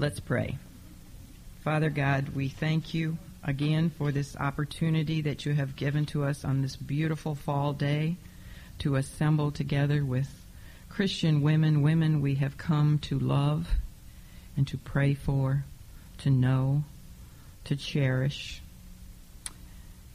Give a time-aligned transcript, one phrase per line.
[0.00, 0.56] Let's pray.
[1.64, 6.44] Father God, we thank you again for this opportunity that you have given to us
[6.44, 8.14] on this beautiful fall day
[8.78, 10.28] to assemble together with
[10.88, 13.70] Christian women, women we have come to love
[14.56, 15.64] and to pray for,
[16.18, 16.84] to know,
[17.64, 18.62] to cherish.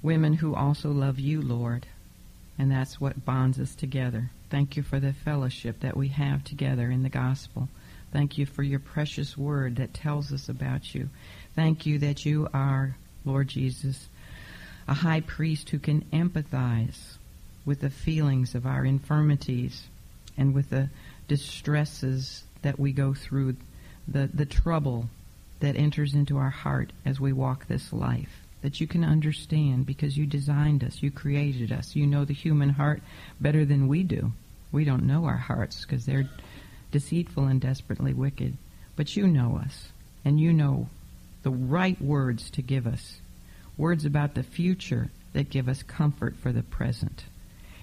[0.02, 1.88] Women who also love you, Lord.
[2.58, 4.30] And that's what bonds us together.
[4.50, 7.68] Thank you for the fellowship that we have together in the gospel.
[8.14, 11.10] Thank you for your precious word that tells us about you.
[11.56, 12.96] Thank you that you are,
[13.26, 14.08] Lord Jesus,
[14.88, 17.16] a high priest who can empathize
[17.66, 19.88] with the feelings of our infirmities
[20.38, 20.90] and with the
[21.28, 23.56] distresses that we go through,
[24.08, 25.10] the, the trouble
[25.62, 28.42] that enters into our heart as we walk this life.
[28.62, 32.70] That you can understand because you designed us, you created us, you know the human
[32.70, 33.02] heart
[33.42, 34.34] better than we do.
[34.72, 36.30] We don't know our hearts because they're
[36.94, 38.56] deceitful and desperately wicked.
[38.96, 39.90] But you know us,
[40.24, 40.88] and you know
[41.42, 43.20] the right words to give us.
[43.78, 47.26] Words about the future that give us comfort for the present.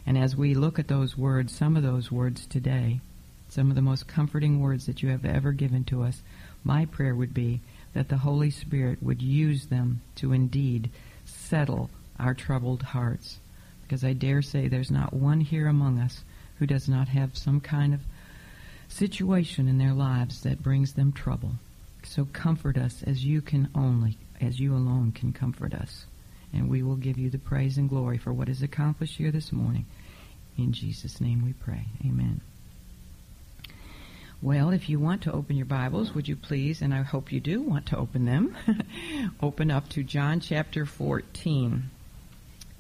[0.07, 3.01] And as we look at those words, some of those words today,
[3.51, 6.23] some of the most comforting words that you have ever given to us,
[6.65, 7.61] my prayer would be
[7.93, 10.89] that the Holy Spirit would use them to indeed
[11.27, 13.41] settle our troubled hearts.
[13.83, 16.23] Because I dare say there's not one here among us
[16.61, 18.01] who does not have some kind of
[18.91, 21.53] situation in their lives that brings them trouble.
[22.03, 26.07] So comfort us as you can only, as you alone can comfort us.
[26.53, 29.53] And we will give you the praise and glory for what is accomplished here this
[29.53, 29.87] morning.
[30.59, 31.87] In Jesus' name we pray.
[32.05, 32.41] Amen.
[34.43, 37.41] Well, if you want to open your Bibles, would you please, and I hope you
[37.41, 38.57] do want to open them,
[39.43, 41.91] open up to John chapter 14.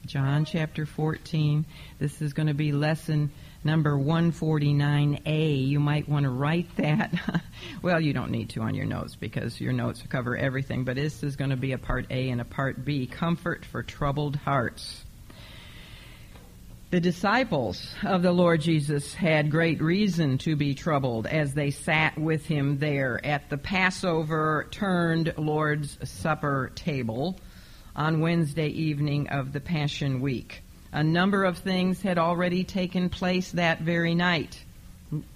[0.06, 1.66] John chapter 14.
[1.98, 3.31] This is going to be lesson
[3.64, 5.66] number 149A.
[5.66, 7.12] You might want to write that.
[7.83, 11.22] well, you don't need to on your notes because your notes cover everything, but this
[11.22, 13.06] is going to be a part A and a part B.
[13.06, 15.05] Comfort for troubled hearts.
[16.91, 22.19] The disciples of the Lord Jesus had great reason to be troubled as they sat
[22.19, 27.38] with him there at the Passover turned Lord's Supper table
[27.94, 30.65] on Wednesday evening of the Passion Week.
[30.93, 34.65] A number of things had already taken place that very night,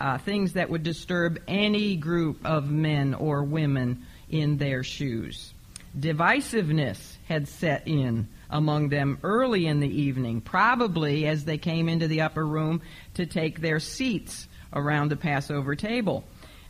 [0.00, 5.54] uh, things that would disturb any group of men or women in their shoes.
[5.98, 12.08] Divisiveness had set in among them early in the evening, probably as they came into
[12.08, 12.82] the upper room
[13.14, 16.24] to take their seats around the Passover table.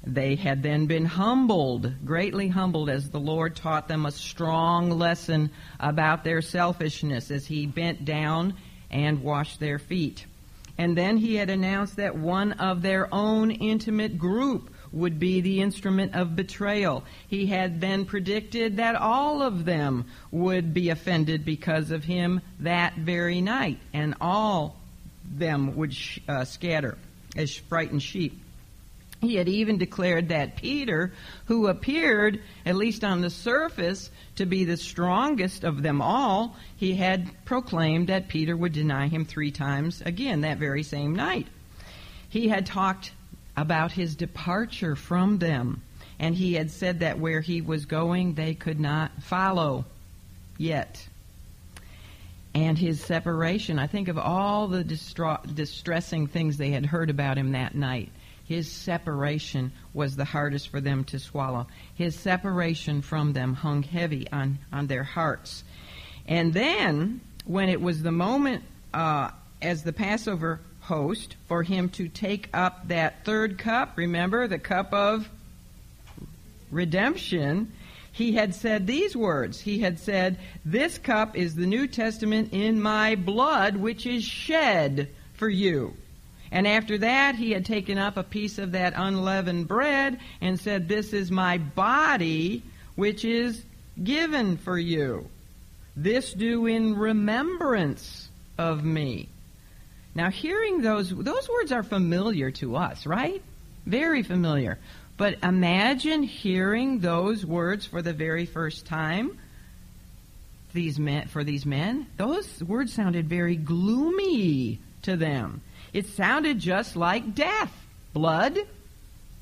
[0.07, 5.51] They had then been humbled, greatly humbled, as the Lord taught them a strong lesson
[5.81, 8.55] about their selfishness as He bent down
[8.95, 10.25] and washed their feet.
[10.79, 15.61] And then He had announced that one of their own intimate group would be the
[15.61, 17.05] instrument of betrayal.
[17.29, 22.95] He had then predicted that all of them would be offended because of him that
[22.95, 24.77] very night, and all
[25.25, 26.97] them would sh- uh, scatter
[27.37, 28.41] as frightened sheep.
[29.25, 31.13] He had even declared that Peter,
[31.47, 36.95] who appeared, at least on the surface, to be the strongest of them all, he
[36.95, 41.47] had proclaimed that Peter would deny him three times again that very same night.
[42.29, 43.13] He had talked
[43.57, 45.83] about his departure from them.
[46.19, 49.85] And he had said that where he was going, they could not follow
[50.59, 51.07] yet.
[52.55, 57.37] And his separation, I think of all the distra- distressing things they had heard about
[57.37, 58.13] him that night.
[58.45, 61.67] His separation was the hardest for them to swallow.
[61.95, 65.65] His separation from them hung heavy on, on their hearts.
[66.27, 72.09] And then, when it was the moment uh, as the Passover host for him to
[72.09, 73.95] take up that third cup.
[73.97, 75.29] Remember, the cup of
[76.71, 77.73] redemption.
[78.13, 79.61] He had said these words.
[79.61, 85.09] He had said, This cup is the New Testament in my blood, which is shed
[85.35, 85.95] for you.
[86.55, 90.89] And after that, he had taken up a piece of that unleavened bread and said,
[90.89, 92.63] This is my body,
[92.95, 93.65] which is
[94.03, 95.29] given for you.
[95.97, 99.29] This do in remembrance of me.
[100.15, 103.43] Now, hearing those, those words are familiar to us, right?
[103.85, 104.79] Very familiar.
[105.17, 109.39] But imagine hearing those words for the very first time.
[110.73, 115.61] These men, for these men, those words sounded very gloomy to them.
[115.95, 117.73] It sounded just like death.
[118.13, 118.59] Blood,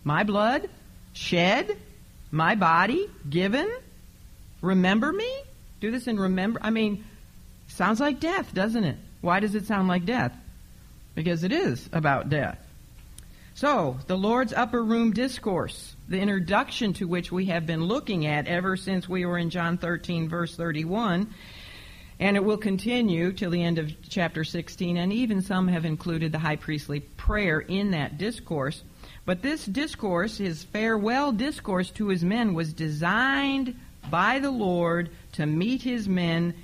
[0.04, 0.70] my blood,
[1.12, 1.76] shed,
[2.30, 3.68] my body, given.
[4.60, 5.30] Remember me?
[5.80, 6.60] Do this and remember.
[6.62, 7.04] I mean,
[7.66, 8.96] sounds like death, doesn't it?
[9.20, 10.32] Why does it sound like death?
[11.14, 12.58] because it is about death.
[13.54, 18.48] So, the Lord's Upper Room Discourse, the introduction to which we have been looking at
[18.48, 21.32] ever since we were in John 13, verse 31,
[22.22, 26.30] and it will continue till the end of chapter 16, and even some have included
[26.30, 28.84] the high priestly prayer in that discourse.
[29.26, 33.74] But this discourse, his farewell discourse to his men, was designed
[34.08, 36.54] by the Lord to meet his men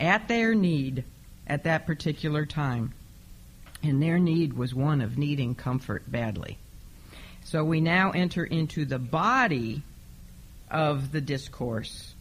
[0.00, 1.04] at their need
[1.46, 2.92] at that particular time.
[3.84, 6.58] And their need was one of needing comfort badly.
[7.44, 9.82] So we now enter into the body
[10.72, 12.13] of the discourse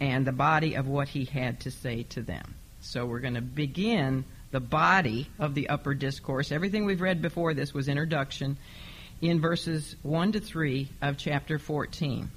[0.00, 2.54] and the body of what he had to say to them.
[2.80, 6.52] So we're going to begin the body of the upper discourse.
[6.52, 8.56] Everything we've read before this was introduction
[9.20, 12.30] in verses 1 to 3 of chapter 14.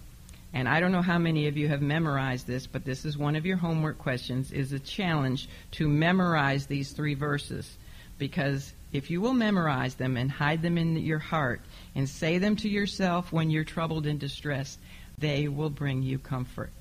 [0.54, 3.36] And I don't know how many of you have memorized this, but this is one
[3.36, 7.78] of your homework questions is a challenge to memorize these three verses
[8.18, 11.62] because if you will memorize them and hide them in your heart
[11.94, 14.80] and say them to yourself when you're troubled and distressed,
[15.18, 16.72] they will bring you comfort.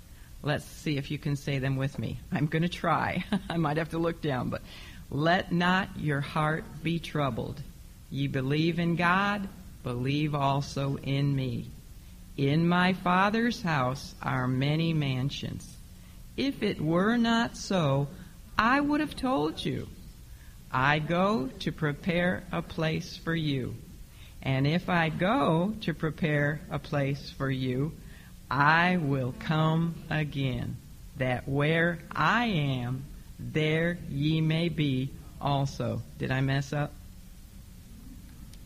[0.46, 2.20] Let's see if you can say them with me.
[2.30, 3.24] I'm going to try.
[3.50, 4.62] I might have to look down, but
[5.10, 7.60] let not your heart be troubled.
[8.12, 9.48] Ye believe in God,
[9.82, 11.68] believe also in me.
[12.36, 15.76] In my Father's house are many mansions.
[16.36, 18.06] If it were not so,
[18.56, 19.88] I would have told you.
[20.70, 23.74] I go to prepare a place for you.
[24.42, 27.94] And if I go to prepare a place for you,
[28.50, 30.76] I will come again,
[31.16, 33.04] that where I am,
[33.38, 35.10] there ye may be
[35.40, 36.02] also.
[36.18, 36.92] Did I mess up?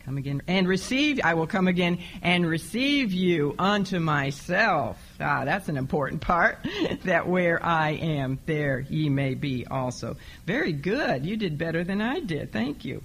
[0.05, 1.21] Come again and receive.
[1.23, 4.99] I will come again and receive you unto myself.
[5.21, 6.59] Ah, that's an important part.
[7.05, 10.17] that where I am, there ye may be also.
[10.47, 11.25] Very good.
[11.25, 12.50] You did better than I did.
[12.50, 13.03] Thank you.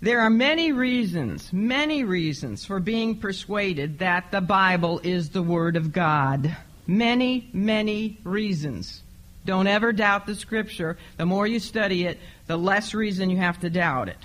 [0.00, 5.74] There are many reasons, many reasons for being persuaded that the Bible is the Word
[5.74, 6.56] of God.
[6.86, 9.02] Many, many reasons.
[9.44, 10.96] Don't ever doubt the Scripture.
[11.16, 14.18] The more you study it, the less reason you have to doubt it.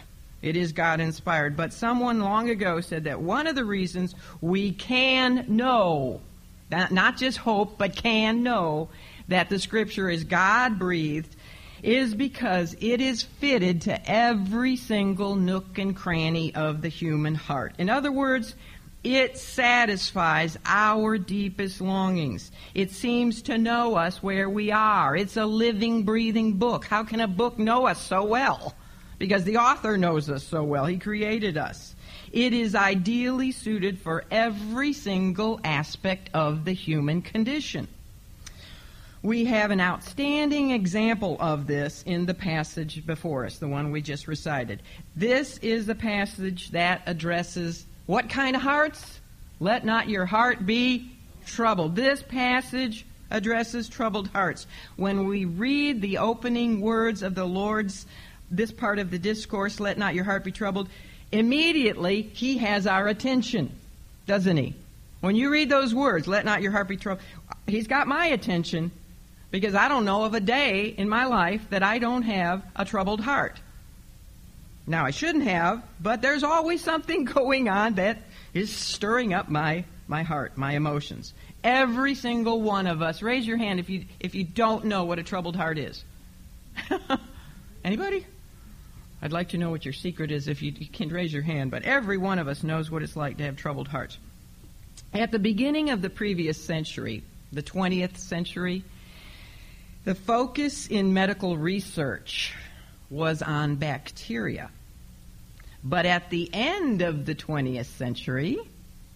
[0.44, 1.58] It is God inspired.
[1.58, 6.22] But someone long ago said that one of the reasons we can know,
[6.70, 8.90] not just hope, but can know
[9.28, 11.36] that the Scripture is God breathed
[11.84, 17.76] is because it is fitted to every single nook and cranny of the human heart.
[17.78, 18.56] In other words,
[19.04, 22.52] it satisfies our deepest longings.
[22.74, 25.16] It seems to know us where we are.
[25.16, 26.86] It's a living, breathing book.
[26.86, 28.74] How can a book know us so well?
[29.24, 30.86] because the author knows us so well.
[30.86, 31.96] He created us.
[32.34, 37.88] It is ideally suited for every single aspect of the human condition.
[39.24, 44.02] We have an outstanding example of this in the passage before us, the one we
[44.02, 44.82] just recited.
[45.16, 49.22] This is the passage that addresses what kind of hearts?
[49.62, 51.10] Let not your heart be
[51.46, 51.96] troubled.
[51.96, 54.68] This passage addresses troubled hearts.
[54.98, 58.06] When we read the opening words of the Lord's
[58.52, 60.90] this part of the discourse, let not your heart be troubled,
[61.32, 63.72] immediately he has our attention,
[64.28, 64.76] doesn't he?
[65.22, 67.26] When you read those words, let not your heart be troubled,
[67.66, 68.92] he's got my attention
[69.54, 72.86] because I don't know of a day in my life that I don't have a
[72.86, 73.62] troubled heart.
[74.88, 78.18] Now, I shouldn't have, but there's always something going on that
[78.56, 81.36] is stirring up my, my heart, my emotions.
[81.64, 85.20] Every single one of us, raise your hand if you, if you don't know what
[85.20, 86.04] a troubled heart is.
[87.84, 88.26] Anybody?
[89.22, 91.70] I'd like to know what your secret is if you, you can raise your hand,
[91.70, 94.18] but every one of us knows what it's like to have troubled hearts.
[95.14, 98.84] At the beginning of the previous century, the 20th century,
[100.06, 102.54] the focus in medical research
[103.10, 104.70] was on bacteria.
[105.84, 108.58] But at the end of the 20th century,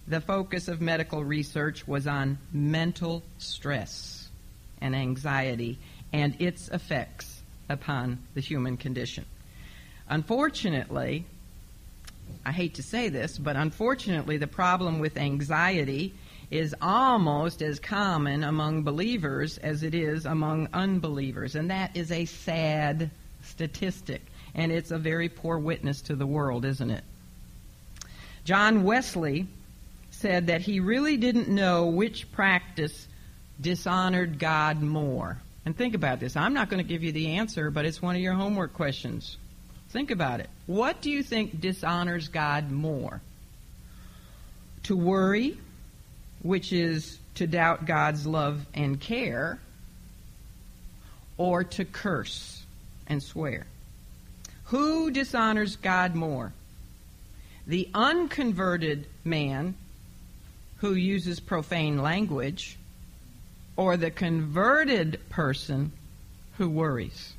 [0.07, 4.29] the focus of medical research was on mental stress
[4.79, 5.77] and anxiety
[6.13, 9.25] and its effects upon the human condition.
[10.09, 11.25] Unfortunately,
[12.45, 16.13] I hate to say this, but unfortunately, the problem with anxiety
[16.49, 21.55] is almost as common among believers as it is among unbelievers.
[21.55, 23.11] And that is a sad
[23.43, 24.21] statistic.
[24.55, 27.03] And it's a very poor witness to the world, isn't it?
[28.45, 29.47] John Wesley
[30.11, 33.07] said that he really didn't know which practice
[33.59, 35.37] dishonored God more.
[35.65, 36.37] And think about this.
[36.37, 39.37] I'm not going to give you the answer, but it's one of your homework questions.
[39.89, 40.49] Think about it.
[40.65, 43.21] What do you think dishonors God more?
[44.83, 45.57] To worry,
[46.41, 49.59] which is to doubt God's love and care,
[51.37, 52.63] or to curse
[53.07, 53.65] and swear?
[54.65, 56.51] Who dishonors God more?
[57.67, 59.75] the unconverted man
[60.77, 62.77] who uses profane language
[63.75, 65.91] or the converted person
[66.57, 67.33] who worries.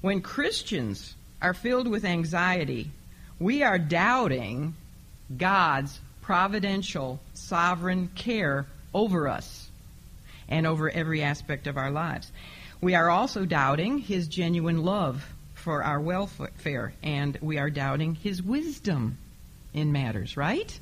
[0.00, 2.90] When Christians are filled with anxiety,
[3.38, 4.74] we are doubting
[5.36, 9.68] God's providential, sovereign care over us
[10.48, 12.32] and over every aspect of our lives.
[12.80, 18.42] We are also doubting His genuine love for our welfare, and we are doubting His
[18.42, 19.18] wisdom
[19.74, 20.78] in matters, right?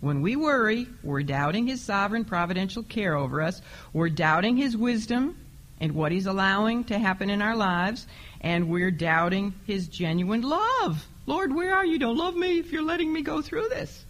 [0.00, 3.62] When we worry, we're doubting His sovereign providential care over us.
[3.92, 5.36] We're doubting His wisdom
[5.80, 8.06] and what He's allowing to happen in our lives,
[8.40, 11.06] and we're doubting His genuine love.
[11.26, 11.98] Lord, where are you?
[11.98, 14.04] Don't love me if you're letting me go through this.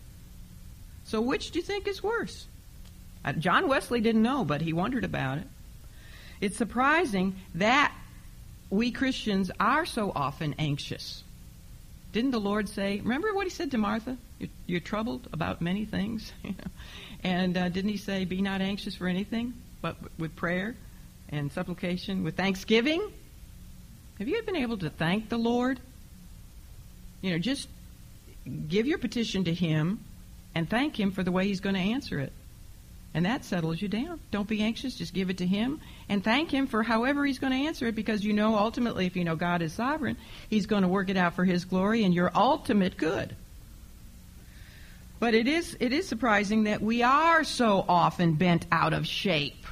[1.09, 2.47] So, which do you think is worse?
[3.25, 5.47] Uh, John Wesley didn't know, but he wondered about it.
[6.43, 7.95] It's surprising that
[8.69, 11.25] we Christians are so often anxious.
[12.13, 14.19] Didn't the Lord say, remember what he said to Martha?
[14.39, 16.31] You're, you're troubled about many things.
[17.25, 20.77] and uh, didn't he say, be not anxious for anything, but with prayer
[21.31, 23.03] and supplication, with thanksgiving?
[24.19, 25.81] Have you been able to thank the Lord?
[27.23, 27.67] You know, just
[28.69, 30.01] give your petition to him
[30.59, 32.33] and thank him for the way he's going to answer it.
[33.15, 34.21] And that settles you down.
[34.31, 34.95] Don't be anxious.
[34.95, 37.95] Just give it to Him and thank Him for however He's going to answer it
[37.95, 40.17] because you know ultimately, if you know God is sovereign,
[40.51, 43.35] He's going to work it out for His glory and your ultimate good.
[45.21, 49.67] But it is, it is surprising that we are so often bent out of shape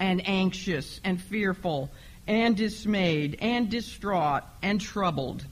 [0.00, 1.90] and anxious and fearful
[2.26, 5.44] and dismayed and distraught and troubled.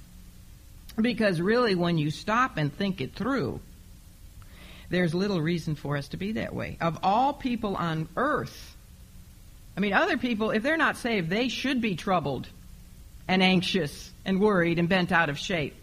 [1.01, 3.61] Because really, when you stop and think it through,
[4.89, 6.77] there's little reason for us to be that way.
[6.81, 8.77] Of all people on earth,
[9.77, 12.49] I mean, other people, if they're not saved, they should be troubled
[13.29, 15.75] and anxious and worried and bent out of shape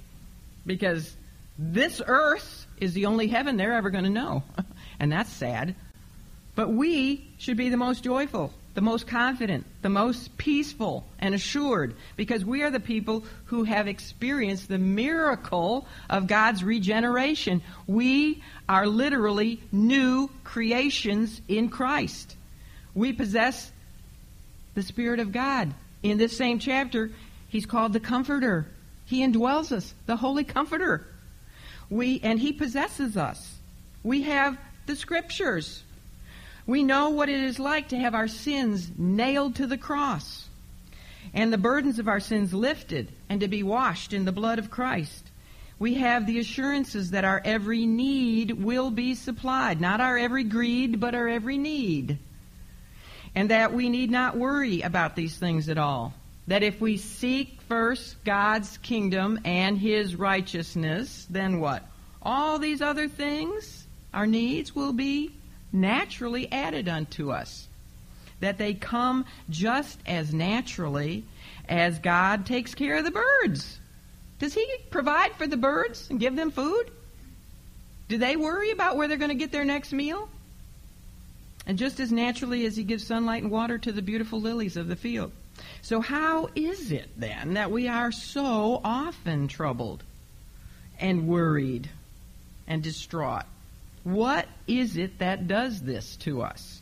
[0.65, 1.15] because
[1.57, 4.43] this earth is the only heaven they're ever going to know.
[4.99, 5.75] and that's sad.
[6.55, 11.95] But we should be the most joyful the most confident, the most peaceful and assured,
[12.15, 17.61] because we are the people who have experienced the miracle of God's regeneration.
[17.85, 22.35] We are literally new creations in Christ.
[22.95, 23.71] We possess
[24.73, 25.73] the Spirit of God.
[26.01, 27.11] In this same chapter,
[27.47, 28.65] He's called the Comforter.
[29.05, 31.05] He indwells us, the Holy Comforter.
[31.89, 33.55] We, and He possesses us.
[34.03, 35.83] We have the Scriptures.
[36.65, 40.47] We know what it is like to have our sins nailed to the cross
[41.33, 44.71] and the burdens of our sins lifted and to be washed in the blood of
[44.71, 45.29] Christ.
[45.79, 50.99] We have the assurances that our every need will be supplied, not our every greed,
[50.99, 52.19] but our every need.
[53.35, 56.13] And that we need not worry about these things at all.
[56.47, 61.83] That if we seek first God's kingdom and His righteousness, then what?
[62.21, 65.31] All these other things, our needs, will be
[65.73, 67.67] naturally added unto us.
[68.39, 71.23] That they come just as naturally
[71.67, 73.79] as God takes care of the birds.
[74.39, 76.91] Does He provide for the birds and give them food?
[78.09, 80.29] Do they worry about where they're going to get their next meal?
[81.65, 84.87] And just as naturally as He gives sunlight and water to the beautiful lilies of
[84.87, 85.31] the field.
[85.81, 90.03] So, how is it then that we are so often troubled
[90.99, 91.89] and worried
[92.67, 93.45] and distraught?
[94.03, 96.81] What is it that does this to us?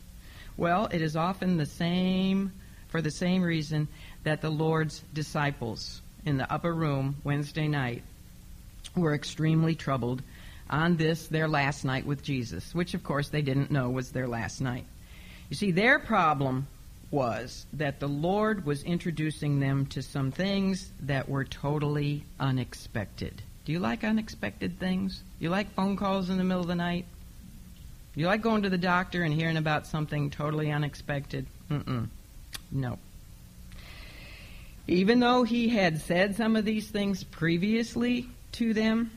[0.56, 2.52] Well, it is often the same,
[2.88, 3.88] for the same reason
[4.24, 8.02] that the Lord's disciples in the upper room Wednesday night
[8.96, 10.22] were extremely troubled
[10.68, 14.26] on this, their last night with Jesus, which of course they didn't know was their
[14.26, 14.86] last night.
[15.48, 16.66] You see, their problem
[17.10, 23.42] was that the Lord was introducing them to some things that were totally unexpected.
[23.64, 25.22] Do you like unexpected things?
[25.38, 27.04] You like phone calls in the middle of the night?
[28.14, 31.46] You like going to the doctor and hearing about something totally unexpected?
[31.70, 32.08] Mm-mm.
[32.70, 32.98] No.
[34.86, 39.10] Even though he had said some of these things previously to them,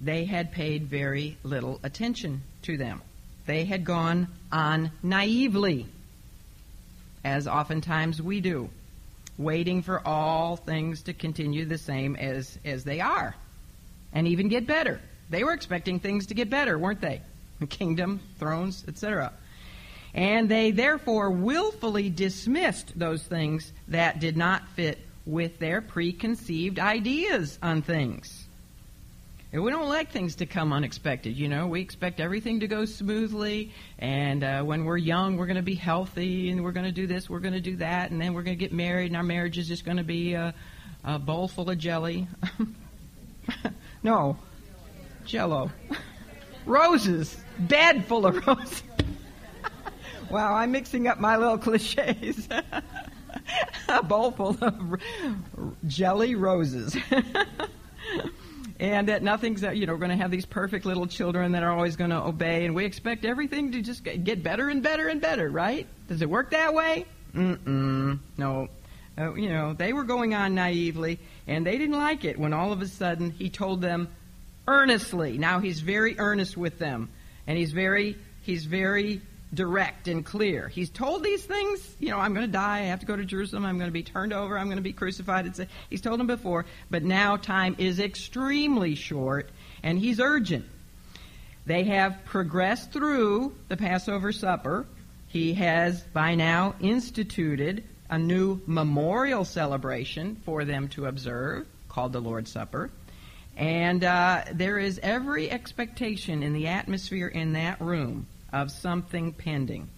[0.00, 3.00] they had paid very little attention to them.
[3.46, 5.86] They had gone on naively,
[7.24, 8.70] as oftentimes we do,
[9.38, 13.36] waiting for all things to continue the same as, as they are,
[14.12, 15.00] and even get better.
[15.30, 17.20] They were expecting things to get better, weren't they?
[17.66, 19.32] Kingdom, thrones, etc.
[20.14, 27.58] And they therefore willfully dismissed those things that did not fit with their preconceived ideas
[27.62, 28.46] on things.
[29.52, 31.66] And we don't like things to come unexpected, you know.
[31.66, 35.74] We expect everything to go smoothly, and uh, when we're young, we're going to be
[35.74, 38.42] healthy, and we're going to do this, we're going to do that, and then we're
[38.42, 40.54] going to get married, and our marriage is just going to be a,
[41.04, 42.26] a bowl full of jelly.
[44.02, 44.36] No.
[45.26, 45.70] Jello.
[46.66, 47.36] Roses.
[47.58, 48.82] Bed full of roses.
[50.30, 52.48] wow, I'm mixing up my little cliches.
[53.88, 55.00] a bowl full of
[55.86, 56.96] jelly roses.
[58.80, 61.70] and that nothing's, you know, we're going to have these perfect little children that are
[61.70, 65.20] always going to obey, and we expect everything to just get better and better and
[65.20, 65.86] better, right?
[66.08, 67.06] Does it work that way?
[67.34, 68.18] Mm-mm.
[68.36, 68.68] No.
[69.18, 72.72] Uh, you know, they were going on naively, and they didn't like it when all
[72.72, 74.08] of a sudden he told them
[74.66, 75.38] earnestly.
[75.38, 77.10] Now he's very earnest with them,
[77.46, 79.20] and he's very, he's very
[79.54, 80.68] direct and clear.
[80.68, 83.24] He's told these things, you know, I'm going to die, I have to go to
[83.24, 85.46] Jerusalem, I'm going to be turned over, I'm going to be crucified.
[85.46, 89.50] It's a, he's told them before, but now time is extremely short,
[89.82, 90.64] and he's urgent.
[91.66, 94.86] They have progressed through the Passover supper.
[95.28, 102.20] He has by now instituted a new memorial celebration for them to observe called the
[102.20, 102.90] Lord's Supper.
[103.56, 109.88] And uh, there is every expectation in the atmosphere in that room of something pending.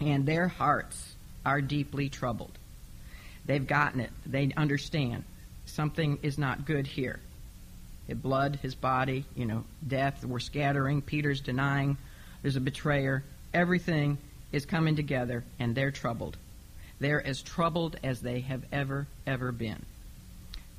[0.00, 2.56] And their hearts are deeply troubled.
[3.46, 4.10] They've gotten it.
[4.26, 5.24] They understand
[5.66, 7.20] something is not good here.
[8.06, 11.02] His blood, his body, you know, death, we're scattering.
[11.02, 11.96] Peter's denying.
[12.42, 13.24] There's a betrayer.
[13.52, 14.18] Everything
[14.52, 16.36] is coming together, and they're troubled.
[17.00, 19.84] They're as troubled as they have ever, ever been.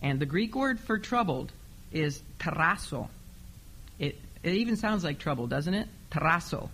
[0.01, 1.51] And the Greek word for troubled
[1.91, 3.07] is tarasso.
[3.97, 5.87] It, it even sounds like trouble, doesn't it?
[6.11, 6.69] Tarasso.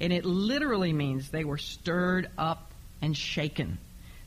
[0.00, 2.70] And it literally means they were stirred up
[3.02, 3.78] and shaken.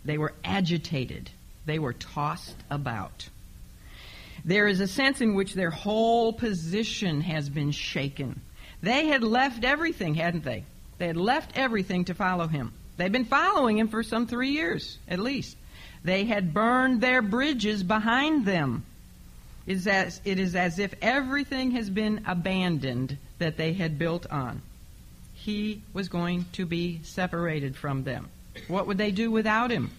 [0.05, 1.29] They were agitated.
[1.65, 3.29] They were tossed about.
[4.45, 8.41] There is a sense in which their whole position has been shaken.
[8.81, 10.65] They had left everything, hadn't they?
[10.97, 12.73] They had left everything to follow him.
[12.97, 15.57] They'd been following him for some three years, at least.
[16.03, 18.85] They had burned their bridges behind them.
[19.65, 24.61] Is as, it is as if everything has been abandoned that they had built on
[25.43, 28.29] he was going to be separated from them.
[28.69, 29.91] What would they do without him?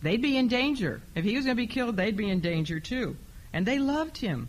[0.00, 1.02] They'd be in danger.
[1.14, 3.16] If he was going to be killed, they'd be in danger too.
[3.52, 4.48] And they loved him.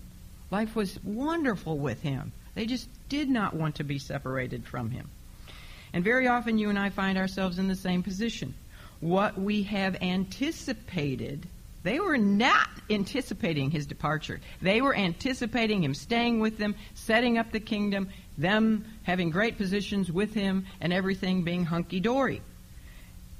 [0.49, 2.31] Life was wonderful with him.
[2.53, 5.09] They just did not want to be separated from him.
[5.91, 8.53] And very often you and I find ourselves in the same position.
[9.01, 11.47] What we have anticipated,
[11.85, 14.41] they were not anticipating his departure.
[14.59, 20.11] They were anticipating him staying with them, setting up the kingdom, them having great positions
[20.11, 22.41] with him, and everything being hunky dory.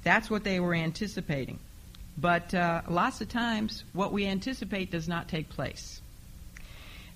[0.04, 1.58] That's what they were anticipating.
[2.16, 6.00] But uh, lots of times, what we anticipate does not take place.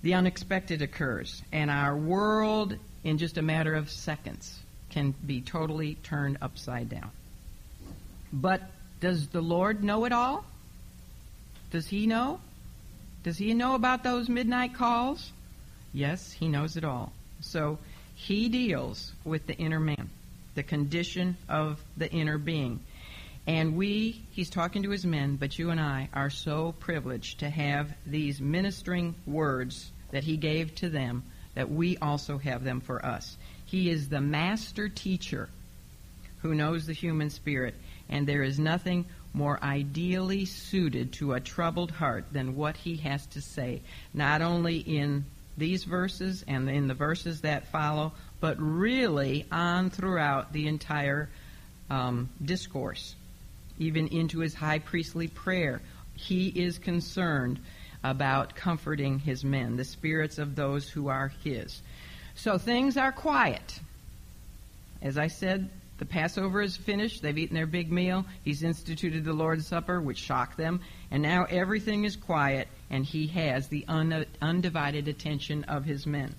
[0.02, 4.58] The unexpected occurs, and our world, in just a matter of seconds,
[4.90, 7.12] can be totally turned upside down.
[8.32, 8.62] But
[8.98, 10.44] does the Lord know it all?
[11.70, 12.40] Does He know?
[13.22, 15.32] Does He know about those midnight calls?
[15.92, 17.12] Yes, He knows it all.
[17.40, 17.78] So
[18.20, 20.10] he deals with the inner man,
[20.54, 22.80] the condition of the inner being.
[23.46, 27.48] And we, he's talking to his men, but you and I are so privileged to
[27.48, 31.22] have these ministering words that he gave to them
[31.54, 33.38] that we also have them for us.
[33.64, 35.48] He is the master teacher
[36.42, 37.74] who knows the human spirit,
[38.10, 43.24] and there is nothing more ideally suited to a troubled heart than what he has
[43.26, 43.80] to say,
[44.12, 45.24] not only in
[45.56, 51.28] these verses and in the verses that follow, but really on throughout the entire
[51.90, 53.14] um, discourse,
[53.78, 55.80] even into his high priestly prayer.
[56.14, 57.60] He is concerned
[58.02, 61.82] about comforting his men, the spirits of those who are his.
[62.34, 63.80] So things are quiet.
[65.02, 65.68] As I said,
[66.00, 67.20] the Passover is finished.
[67.20, 68.24] They've eaten their big meal.
[68.42, 70.80] He's instituted the Lord's Supper, which shocked them.
[71.10, 76.34] And now everything is quiet, and he has the un- undivided attention of his men.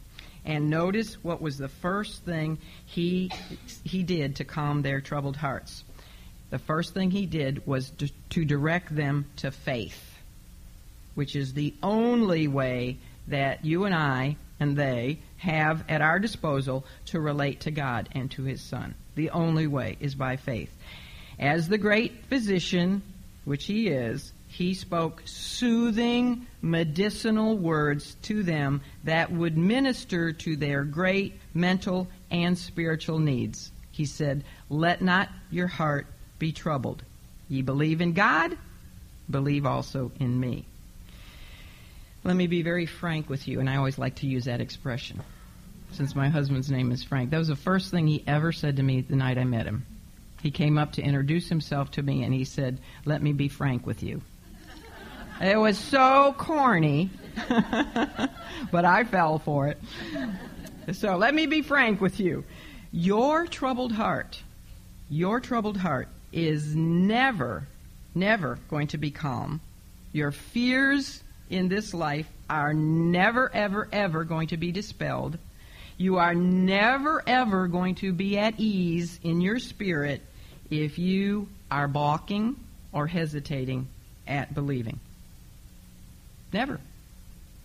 [0.45, 3.31] And notice what was the first thing he,
[3.83, 5.83] he did to calm their troubled hearts.
[6.49, 10.17] The first thing he did was to, to direct them to faith,
[11.13, 12.97] which is the only way
[13.27, 18.31] that you and I and they have at our disposal to relate to God and
[18.31, 18.95] to his Son.
[19.15, 20.71] The only way is by faith.
[21.39, 23.01] As the great physician,
[23.45, 30.83] which he is, he spoke soothing, medicinal words to them that would minister to their
[30.83, 33.71] great mental and spiritual needs.
[33.91, 37.03] He said, Let not your heart be troubled.
[37.49, 38.57] Ye believe in God,
[39.29, 40.65] believe also in me.
[42.23, 45.21] Let me be very frank with you, and I always like to use that expression
[45.91, 47.29] since my husband's name is Frank.
[47.29, 49.85] That was the first thing he ever said to me the night I met him.
[50.41, 53.85] He came up to introduce himself to me and he said, Let me be frank
[53.85, 54.21] with you.
[55.39, 57.09] It was so corny,
[58.71, 59.79] but I fell for it.
[60.93, 62.43] So let me be frank with you.
[62.91, 64.41] Your troubled heart,
[65.09, 67.67] your troubled heart is never,
[68.13, 69.61] never going to be calm.
[70.11, 75.37] Your fears in this life are never, ever, ever going to be dispelled.
[76.01, 80.23] You are never, ever going to be at ease in your spirit
[80.71, 82.55] if you are balking
[82.91, 83.87] or hesitating
[84.25, 84.99] at believing.
[86.51, 86.79] Never.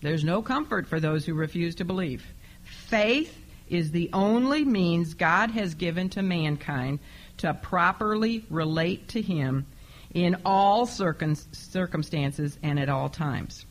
[0.03, 2.23] There's no comfort for those who refuse to believe.
[2.63, 3.35] Faith
[3.69, 6.99] is the only means God has given to mankind
[7.37, 9.65] to properly relate to Him
[10.13, 13.65] in all circum- circumstances and at all times.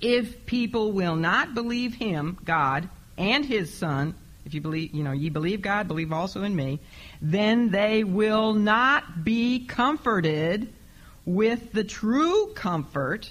[0.00, 5.12] If people will not believe Him, God, and His Son, if you believe, you know,
[5.12, 6.78] ye believe God, believe also in me,
[7.20, 10.72] then they will not be comforted
[11.24, 13.28] with the true comfort,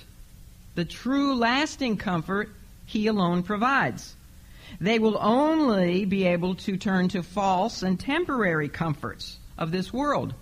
[0.76, 2.50] the true lasting comfort
[2.86, 4.16] He alone provides.
[4.82, 10.34] They will only be able to turn to false and temporary comforts of this world.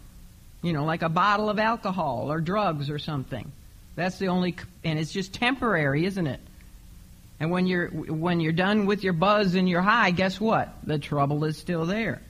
[0.61, 3.51] You know, like a bottle of alcohol or drugs or something.
[3.95, 6.39] That's the only, and it's just temporary, isn't it?
[7.39, 10.73] And when you're when you're done with your buzz and your high, guess what?
[10.83, 12.21] The trouble is still there.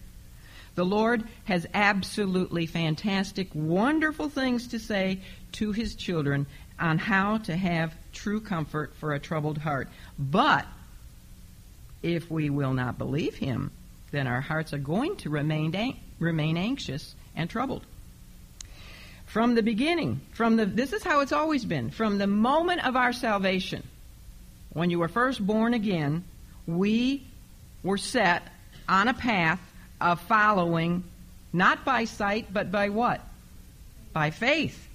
[0.75, 5.19] The Lord has absolutely fantastic, wonderful things to say
[5.53, 6.47] to His children
[6.79, 9.87] on how to have true comfort for a troubled heart.
[10.17, 10.65] But
[12.01, 13.71] if we will not believe Him,
[14.11, 17.85] then our hearts are going to remain remain anxious and troubled.
[19.25, 21.91] From the beginning, from the this is how it's always been.
[21.91, 23.83] From the moment of our salvation,
[24.73, 26.23] when you were first born again,
[26.67, 27.25] we
[27.83, 28.43] were set
[28.87, 29.59] on a path
[30.01, 31.03] of following
[31.51, 33.21] not by sight, but by what?
[34.11, 34.87] By faith.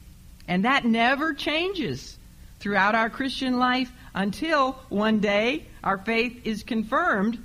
[0.46, 2.18] And that never changes
[2.58, 7.38] throughout our Christian life until one day our faith is confirmed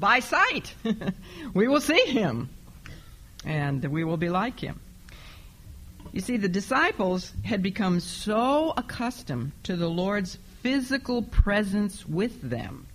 [0.00, 0.74] by sight.
[1.54, 2.48] we will see him
[3.44, 4.80] and we will be like him.
[6.12, 12.88] You see, the disciples had become so accustomed to the Lord's physical presence with them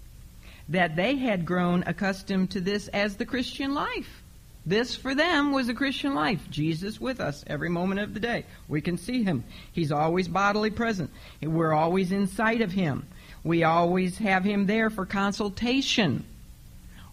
[0.68, 4.22] that they had grown accustomed to this as the Christian life.
[4.66, 6.42] This for them was a Christian life.
[6.50, 8.44] Jesus with us every moment of the day.
[8.68, 9.46] We can see him.
[9.72, 11.12] He's always bodily present.
[11.42, 13.08] We're always in sight of him.
[13.42, 16.26] We always have him there for consultation.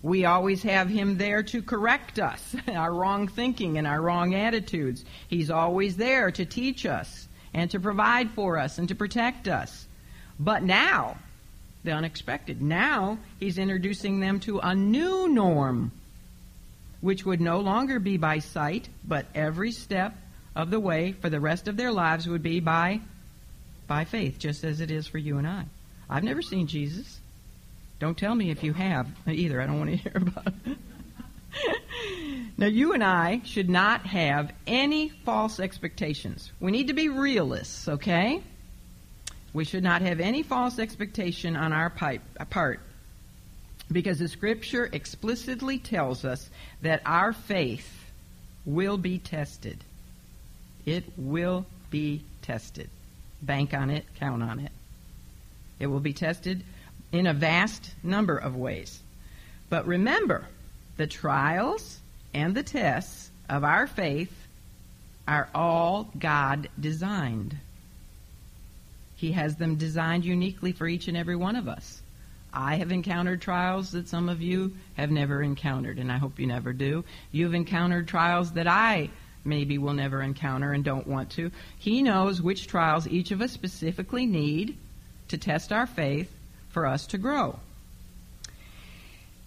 [0.02, 5.04] We always have him there to correct us, our wrong thinking and our wrong attitudes.
[5.28, 9.84] He's always there to teach us and to provide for us and to protect us.
[10.38, 11.18] But now,
[11.84, 15.92] the unexpected, now he's introducing them to a new norm,
[17.00, 20.16] which would no longer be by sight, but every step
[20.54, 23.00] of the way for the rest of their lives would be by
[23.86, 25.64] by faith, just as it is for you and I.
[26.10, 27.20] I've never seen Jesus.
[27.98, 29.60] Don't tell me if you have either.
[29.60, 30.78] I don't want to hear about it.
[32.56, 36.52] now, you and I should not have any false expectations.
[36.60, 38.42] We need to be realists, okay?
[39.58, 42.78] We should not have any false expectation on our part
[43.90, 46.48] because the scripture explicitly tells us
[46.82, 48.04] that our faith
[48.64, 49.82] will be tested.
[50.86, 52.88] It will be tested.
[53.42, 54.70] Bank on it, count on it.
[55.80, 56.62] It will be tested
[57.10, 59.02] in a vast number of ways.
[59.68, 60.46] But remember,
[60.98, 61.98] the trials
[62.32, 64.46] and the tests of our faith
[65.26, 67.58] are all God designed.
[69.18, 72.02] He has them designed uniquely for each and every one of us.
[72.52, 76.46] I have encountered trials that some of you have never encountered, and I hope you
[76.46, 77.04] never do.
[77.32, 79.10] You've encountered trials that I
[79.44, 81.50] maybe will never encounter and don't want to.
[81.76, 84.76] He knows which trials each of us specifically need
[85.28, 86.32] to test our faith
[86.68, 87.58] for us to grow.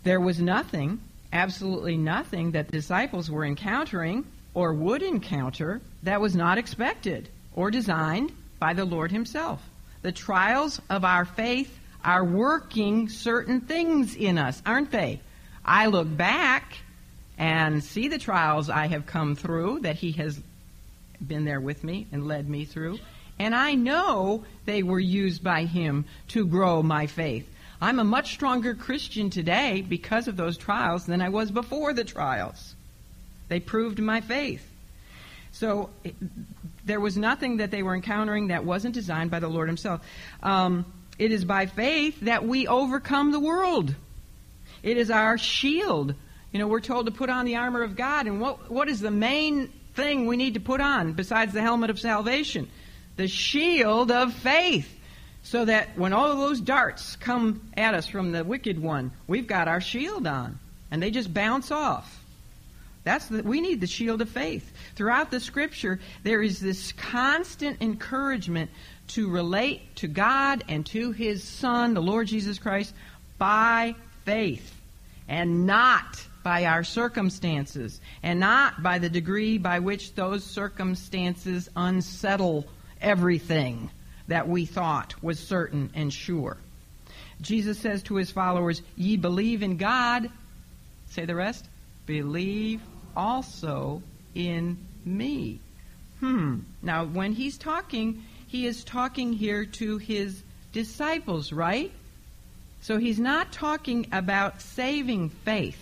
[0.03, 0.99] There was nothing,
[1.31, 7.71] absolutely nothing, that the disciples were encountering or would encounter that was not expected or
[7.71, 9.59] designed by the Lord Himself.
[10.03, 15.19] The trials of our faith are working certain things in us, aren't they?
[15.65, 16.77] I look back
[17.39, 20.39] and see the trials I have come through that He has
[21.25, 22.99] been there with me and led me through.
[23.39, 27.49] And I know they were used by Him to grow my faith.
[27.81, 32.03] I'm a much stronger Christian today because of those trials than I was before the
[32.03, 32.75] trials.
[33.47, 34.63] They proved my faith.
[35.51, 35.89] So
[36.85, 40.01] there was nothing that they were encountering that wasn't designed by the Lord Himself.
[40.41, 40.85] Um,
[41.19, 43.95] it is by faith that we overcome the world.
[44.81, 46.15] It is our shield.
[46.51, 48.99] You know, we're told to put on the armor of God, and what what is
[48.99, 52.69] the main thing we need to put on besides the helmet of salvation?
[53.21, 54.97] the shield of faith.
[55.43, 59.67] So that when all those darts come at us from the wicked one, we've got
[59.67, 60.59] our shield on.
[60.91, 62.20] And they just bounce off.
[63.03, 64.71] That's the, we need the shield of faith.
[64.95, 68.69] Throughout the scripture, there is this constant encouragement
[69.09, 72.93] to relate to God and to His Son, the Lord Jesus Christ,
[73.37, 74.79] by faith
[75.27, 82.65] and not by our circumstances and not by the degree by which those circumstances unsettle
[82.99, 83.89] everything
[84.27, 86.57] that we thought was certain and sure.
[87.41, 90.29] Jesus says to his followers, Ye believe in God.
[91.09, 91.65] Say the rest.
[92.05, 92.81] Believe
[93.15, 94.01] also
[94.35, 95.59] in me.
[96.19, 96.59] Hmm.
[96.81, 101.91] Now, when he's talking, he is talking here to his disciples, right?
[102.81, 105.79] So he's not talking about saving faith.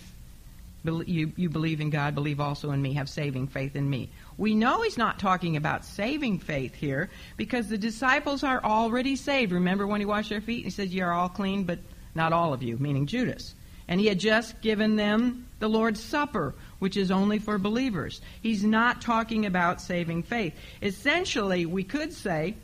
[0.84, 4.08] You, you believe in God, believe also in me, have saving faith in me.
[4.38, 9.52] We know he's not talking about saving faith here because the disciples are already saved.
[9.52, 10.64] Remember when he washed their feet?
[10.64, 11.78] He said, You are all clean, but
[12.14, 13.54] not all of you, meaning Judas.
[13.88, 18.20] And he had just given them the Lord's Supper, which is only for believers.
[18.42, 20.54] He's not talking about saving faith.
[20.82, 22.56] Essentially, we could say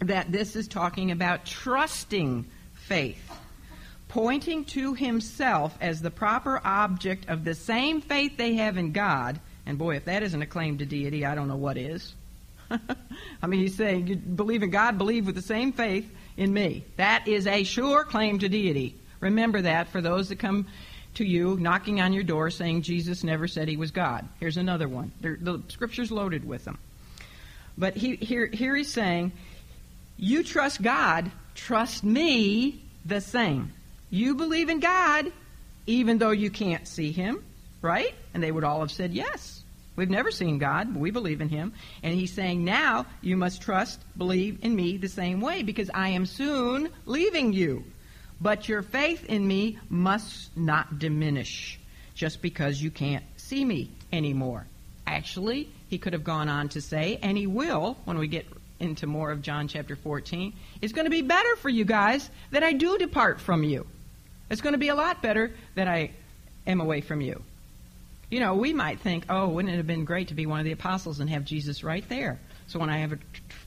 [0.00, 3.30] that this is talking about trusting faith,
[4.08, 9.40] pointing to himself as the proper object of the same faith they have in God.
[9.64, 12.14] And boy, if that isn't a claim to deity, I don't know what is.
[13.42, 16.84] I mean, he's saying, you believe in God, believe with the same faith in me.
[16.96, 18.96] That is a sure claim to deity.
[19.20, 20.66] Remember that for those that come
[21.14, 24.28] to you knocking on your door saying Jesus never said he was God.
[24.38, 25.12] Here's another one.
[25.20, 26.78] They're, the scripture's loaded with them.
[27.76, 29.32] But he, here, here he's saying,
[30.16, 33.72] you trust God, trust me the same.
[34.10, 35.32] You believe in God,
[35.86, 37.42] even though you can't see him,
[37.80, 38.14] right?
[38.34, 39.62] And they would all have said, yes.
[39.96, 41.72] We've never seen God, but we believe in him.
[42.02, 46.10] And he's saying, now you must trust, believe in me the same way, because I
[46.10, 47.84] am soon leaving you.
[48.40, 51.78] But your faith in me must not diminish
[52.14, 54.66] just because you can't see me anymore.
[55.06, 58.46] Actually, he could have gone on to say, and he will when we get
[58.78, 62.62] into more of John chapter 14, it's going to be better for you guys that
[62.62, 63.86] I do depart from you.
[64.48, 66.10] It's going to be a lot better that I
[66.66, 67.42] am away from you.
[68.30, 70.64] You know, we might think, oh, wouldn't it have been great to be one of
[70.64, 72.38] the apostles and have Jesus right there?
[72.68, 73.18] So when I have a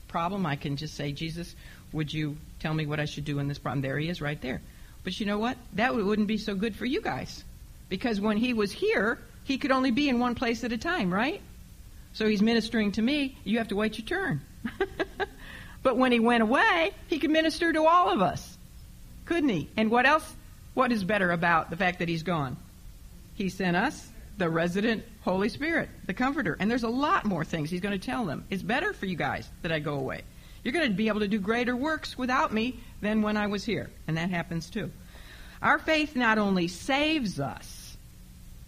[0.08, 1.54] problem, I can just say, Jesus,
[1.92, 3.82] would you tell me what I should do in this problem?
[3.82, 4.62] There he is right there.
[5.02, 5.58] But you know what?
[5.74, 7.44] That wouldn't be so good for you guys.
[7.90, 11.12] Because when he was here, he could only be in one place at a time,
[11.12, 11.42] right?
[12.14, 13.36] So he's ministering to me.
[13.44, 14.40] You have to wait your turn.
[15.82, 18.56] but when he went away, he could minister to all of us.
[19.26, 19.68] Couldn't he?
[19.76, 20.34] And what else?
[20.72, 22.56] What is better about the fact that he's gone?
[23.34, 26.56] He sent us the resident Holy Spirit, the Comforter.
[26.58, 28.46] And there's a lot more things he's going to tell them.
[28.48, 30.22] It's better for you guys that I go away.
[30.64, 33.64] You're going to be able to do greater works without me than when I was
[33.64, 33.90] here.
[34.08, 34.90] And that happens too.
[35.62, 37.96] Our faith not only saves us,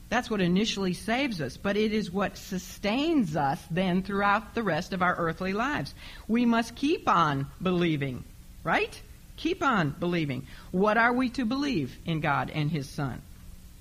[0.09, 4.93] that's what initially saves us, but it is what sustains us then throughout the rest
[4.93, 5.95] of our earthly lives.
[6.29, 8.25] We must keep on believing,
[8.63, 9.01] right?
[9.37, 10.47] Keep on believing.
[10.71, 13.21] What are we to believe in God and His Son?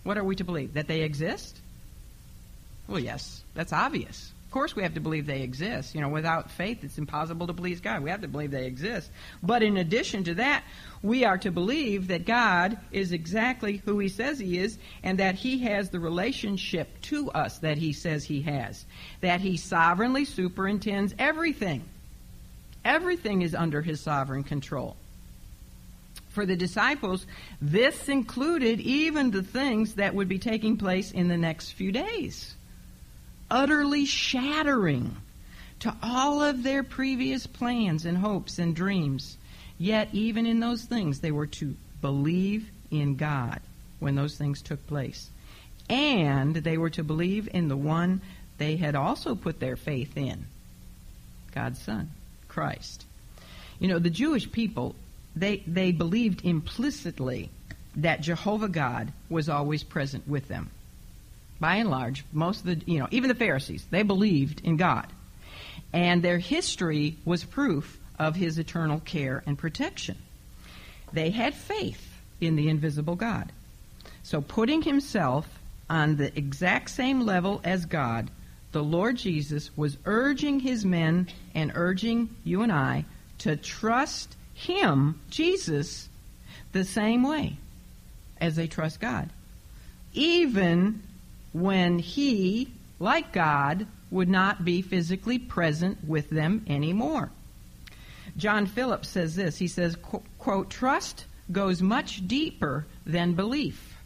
[0.04, 0.74] What are we to believe?
[0.74, 1.60] That they exist?
[2.88, 5.94] Well, yes, that's obvious course we have to believe they exist.
[5.94, 8.02] You know, without faith, it's impossible to please God.
[8.02, 9.12] We have to believe they exist.
[9.44, 10.64] But in addition to that,
[11.04, 15.36] we are to believe that God is exactly who He says He is and that
[15.36, 18.86] He has the relationship to us that He says He has.
[19.20, 21.84] That He sovereignly superintends everything.
[22.86, 24.96] Everything is under His sovereign control.
[26.30, 27.28] For the disciples,
[27.62, 32.55] this included even the things that would be taking place in the next few days
[33.50, 35.16] utterly shattering
[35.80, 39.38] to all of their previous plans and hopes and dreams.
[39.78, 43.60] Yet, even in those things, they were to believe in God
[44.00, 45.30] when those things took place.
[45.90, 48.22] And they were to believe in the one
[48.58, 50.46] they had also put their faith in
[51.54, 52.10] God's Son,
[52.48, 53.06] Christ.
[53.80, 54.96] You know, the Jewish people,
[55.36, 57.50] they, they believed implicitly
[57.98, 60.70] that Jehovah God was always present with them
[61.60, 65.08] by and large, most of the, you know, even the Pharisees, they believed in God.
[65.94, 70.18] And their history was proof of his eternal care and protection.
[71.14, 73.52] They had faith in the invisible God.
[74.24, 75.48] So putting himself
[75.90, 78.30] on the exact same level as God,
[78.72, 83.06] the Lord Jesus was urging his men and urging you and I
[83.40, 86.10] to trust him, Jesus,
[86.72, 87.58] the same way
[88.42, 89.30] as they trust God.
[90.14, 91.02] Even
[91.56, 92.68] when he,
[93.00, 97.32] like God, would not be physically present with them anymore.
[98.36, 99.58] John Phillips says this.
[99.58, 99.96] He says,
[100.38, 103.98] quote, trust goes much deeper than belief.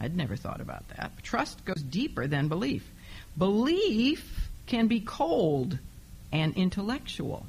[0.00, 1.12] I'd never thought about that.
[1.22, 2.90] Trust goes deeper than belief.
[3.38, 5.78] Belief can be cold
[6.32, 7.46] and intellectual.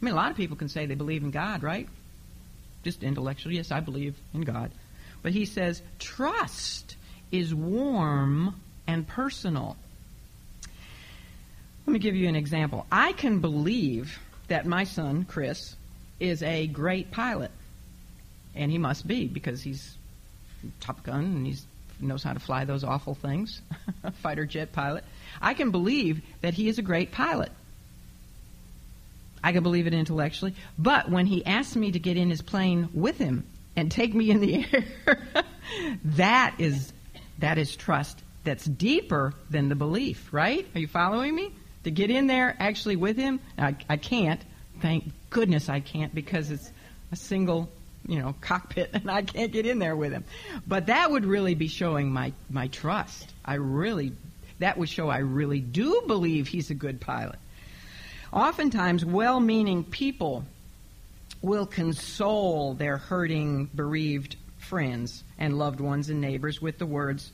[0.00, 1.88] I mean, a lot of people can say they believe in God, right?
[2.84, 4.70] Just intellectually, yes, I believe in God.
[5.22, 6.96] But he says trust
[7.32, 8.54] is warm
[8.86, 9.76] and personal.
[11.86, 12.86] Let me give you an example.
[12.92, 14.18] I can believe
[14.48, 15.74] that my son, Chris,
[16.20, 17.50] is a great pilot.
[18.54, 19.96] And he must be because he's
[20.80, 21.56] Top Gun and he
[22.00, 23.62] knows how to fly those awful things,
[24.22, 25.04] fighter jet pilot.
[25.40, 27.50] I can believe that he is a great pilot.
[29.42, 30.54] I can believe it intellectually.
[30.78, 34.30] But when he asked me to get in his plane with him and take me
[34.30, 35.16] in the air,
[36.04, 36.92] that is
[37.42, 40.66] that is trust that's deeper than the belief, right?
[40.74, 41.52] Are you following me?
[41.84, 44.40] To get in there actually with him, I, I can't.
[44.80, 46.70] Thank goodness I can't because it's
[47.10, 47.68] a single,
[48.06, 50.24] you know, cockpit and I can't get in there with him.
[50.66, 53.32] But that would really be showing my, my trust.
[53.44, 54.12] I really,
[54.60, 57.40] that would show I really do believe he's a good pilot.
[58.32, 60.44] Oftentimes, well meaning people
[61.42, 64.36] will console their hurting, bereaved
[64.72, 67.30] friends and loved ones and neighbors with the words,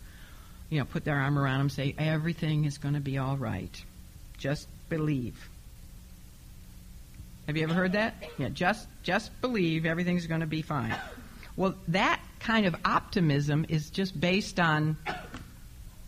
[0.70, 3.80] you know, put their arm around them, say, everything is going to be all right.
[4.38, 5.48] Just believe.
[7.46, 8.16] Have you ever heard that?
[8.38, 10.96] Yeah, just just believe everything's going to be fine.
[11.54, 14.96] Well, that kind of optimism is just based on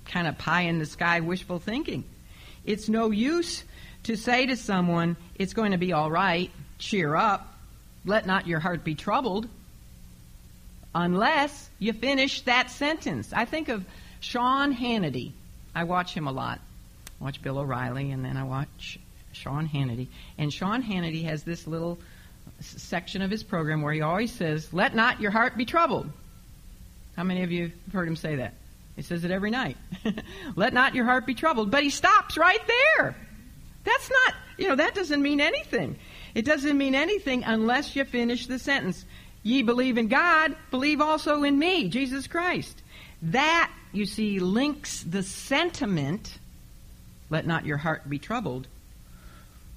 [0.06, 2.02] kind of pie in the sky wishful thinking.
[2.64, 3.62] It's no use
[4.02, 7.54] to say to someone, it's going to be all right, cheer up,
[8.04, 9.48] let not your heart be troubled,
[10.94, 13.32] unless you finish that sentence.
[13.32, 13.84] I think of
[14.20, 15.32] Sean Hannity.
[15.74, 16.60] I watch him a lot.
[17.20, 18.98] I watch Bill O'Reilly, and then I watch
[19.32, 20.08] Sean Hannity.
[20.38, 21.98] And Sean Hannity has this little
[22.60, 26.10] section of his program where he always says, Let not your heart be troubled.
[27.16, 28.54] How many of you have heard him say that?
[28.96, 29.76] He says it every night.
[30.56, 31.70] Let not your heart be troubled.
[31.70, 33.16] But he stops right there.
[33.84, 35.96] That's not, you know, that doesn't mean anything.
[36.34, 39.04] It doesn't mean anything unless you finish the sentence.
[39.42, 42.82] Ye believe in God, believe also in me, Jesus Christ.
[43.22, 46.38] That, you see, links the sentiment,
[47.30, 48.66] let not your heart be troubled,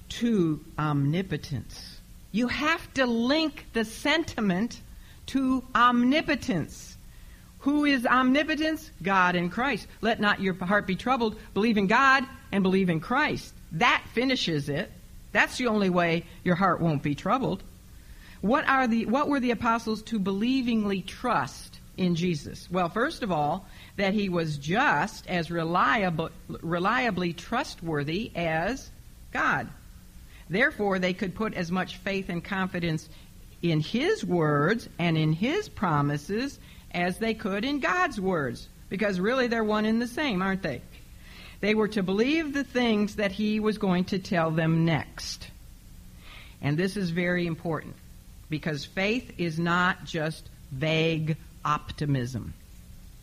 [0.08, 2.00] to omnipotence.
[2.30, 4.80] You have to link the sentiment
[5.26, 6.96] to omnipotence.
[7.60, 8.90] Who is omnipotence?
[9.02, 9.86] God in Christ.
[10.02, 11.36] Let not your heart be troubled.
[11.54, 13.54] Believe in God and believe in Christ.
[13.72, 14.92] That finishes it.
[15.32, 17.62] That's the only way your heart won't be troubled.
[18.44, 22.70] What are the what were the apostles to believingly trust in Jesus?
[22.70, 23.64] Well, first of all,
[23.96, 26.28] that he was just as reliable,
[26.60, 28.90] reliably trustworthy as
[29.32, 29.68] God.
[30.50, 33.08] Therefore, they could put as much faith and confidence
[33.62, 36.58] in his words and in his promises
[36.90, 40.82] as they could in God's words, because really they're one and the same, aren't they?
[41.60, 45.48] They were to believe the things that he was going to tell them next.
[46.60, 47.96] And this is very important
[48.48, 52.54] because faith is not just vague optimism.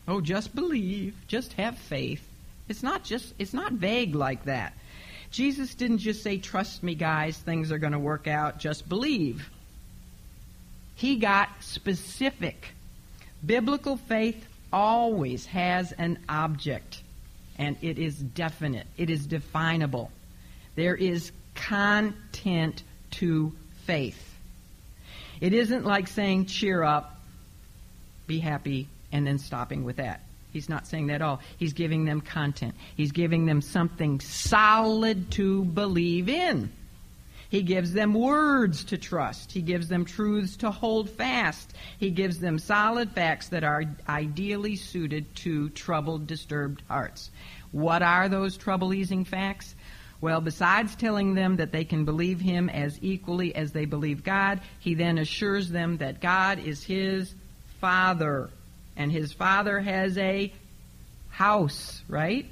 [0.08, 2.28] Oh, just believe, just have faith.
[2.68, 4.74] It's not just it's not vague like that.
[5.30, 9.50] Jesus didn't just say trust me guys, things are going to work out, just believe.
[10.96, 12.74] He got specific.
[13.46, 17.02] Biblical faith always has an object
[17.58, 18.88] and it is definite.
[18.98, 20.12] It is definable.
[20.76, 23.54] There is content to
[23.86, 24.31] faith.
[25.42, 27.20] It isn't like saying, cheer up,
[28.28, 30.22] be happy, and then stopping with that.
[30.54, 31.42] He's not saying that at all.
[31.58, 32.76] He's giving them content.
[32.96, 36.72] He's giving them something solid to believe in.
[37.50, 39.52] He gives them words to trust.
[39.52, 41.74] He gives them truths to hold fast.
[41.98, 47.30] He gives them solid facts that are ideally suited to troubled, disturbed hearts.
[47.72, 49.76] What are those trouble easing facts?
[50.22, 54.62] Well, besides telling them that they can believe him as equally as they believe God,
[54.80, 57.34] he then assures them that God is his
[57.80, 58.52] Father.
[58.96, 60.54] And his Father has a
[61.30, 62.46] house, right?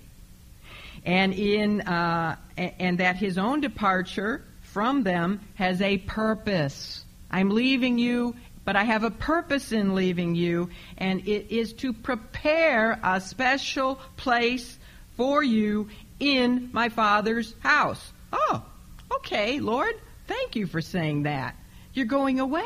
[1.06, 7.06] And in uh, and that his own departure from them has a purpose.
[7.30, 11.94] I'm leaving you, but I have a purpose in leaving you, and it is to
[11.94, 14.78] prepare a special place
[15.16, 15.90] for you
[16.20, 18.12] in my Father's house.
[18.32, 18.64] Oh,
[19.18, 19.96] okay, Lord,
[20.28, 21.56] thank you for saying that.
[21.94, 22.64] You're going away,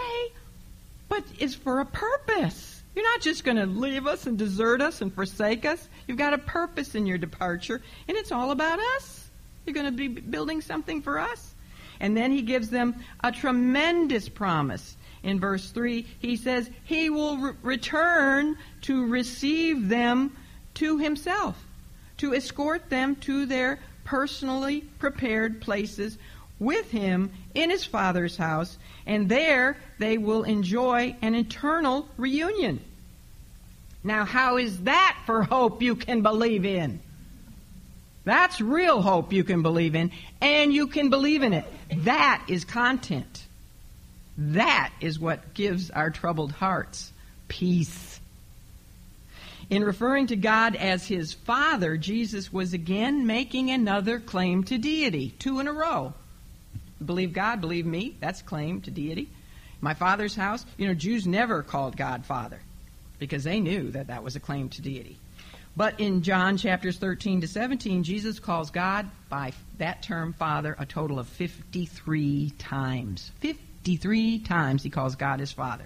[1.10, 2.82] but it's for a purpose.
[2.96, 5.88] You're not just going to leave us and desert us and forsake us.
[6.08, 9.30] You've got a purpose in your departure, and it's all about us.
[9.66, 11.54] You're going to be building something for us.
[12.00, 14.98] And then he gives them a tremendous promise.
[15.24, 20.36] In verse 3, he says, He will re- return to receive them
[20.76, 21.56] to himself,
[22.18, 26.18] to escort them to their personally prepared places
[26.60, 32.80] with him in his Father's house, and there they will enjoy an eternal reunion.
[34.04, 37.00] Now, how is that for hope you can believe in?
[38.26, 40.12] That's real hope you can believe in,
[40.42, 41.66] and you can believe in it.
[41.98, 43.46] That is content.
[44.38, 47.12] That is what gives our troubled hearts
[47.48, 48.20] peace.
[49.74, 55.34] In referring to God as his Father, Jesus was again making another claim to deity,
[55.40, 56.14] two in a row.
[57.04, 59.30] Believe God, believe me, that's claim to deity.
[59.82, 62.60] My Father's house, you know, Jews never called God Father
[63.18, 65.18] because they knew that that was a claim to deity.
[65.76, 70.86] But in John chapters 13 to 17, Jesus calls God by that term Father a
[70.86, 73.32] total of 53 times.
[73.40, 75.86] 53 times he calls God his Father.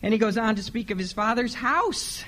[0.00, 2.24] And he goes on to speak of his Father's house.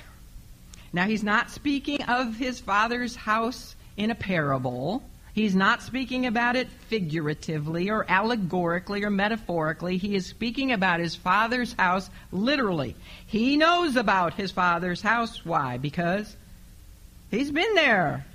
[0.91, 5.03] Now, he's not speaking of his Father's house in a parable.
[5.33, 9.97] He's not speaking about it figuratively or allegorically or metaphorically.
[9.97, 12.95] He is speaking about his father's house literally.
[13.27, 15.45] He knows about his father's house.
[15.45, 15.77] Why?
[15.77, 16.35] Because
[17.29, 18.25] he's been there.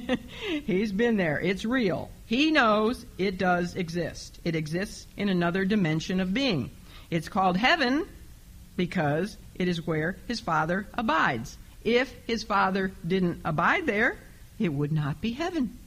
[0.64, 1.40] he's been there.
[1.40, 2.10] It's real.
[2.26, 4.38] He knows it does exist.
[4.44, 6.70] It exists in another dimension of being.
[7.10, 8.06] It's called heaven
[8.76, 11.58] because it is where his father abides.
[11.84, 14.16] If his father didn't abide there,
[14.58, 15.78] it would not be heaven.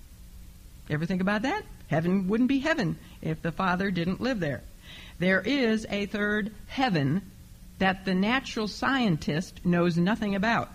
[0.89, 1.63] Ever think about that?
[1.87, 4.61] Heaven wouldn't be heaven if the Father didn't live there.
[5.19, 7.21] There is a third heaven
[7.79, 10.69] that the natural scientist knows nothing about.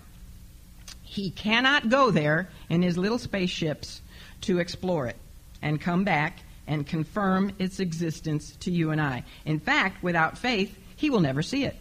[1.02, 4.00] He cannot go there in his little spaceships
[4.42, 5.16] to explore it
[5.60, 9.24] and come back and confirm its existence to you and I.
[9.44, 11.76] In fact, without faith, he will never see it.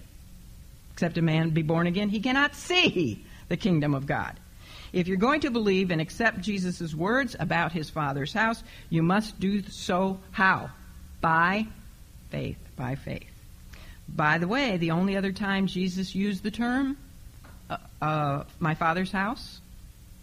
[0.93, 4.39] Except a man be born again, he cannot see the kingdom of God.
[4.93, 9.41] If you're going to believe and accept Jesus' words about his Father's house, you must
[9.41, 10.70] do so how?
[11.20, 11.68] By
[12.30, 12.58] faith.
[12.78, 13.30] By faith.
[14.08, 16.95] By the way, the only other time Jesus used the term
[17.70, 19.60] uh, uh, my Father's house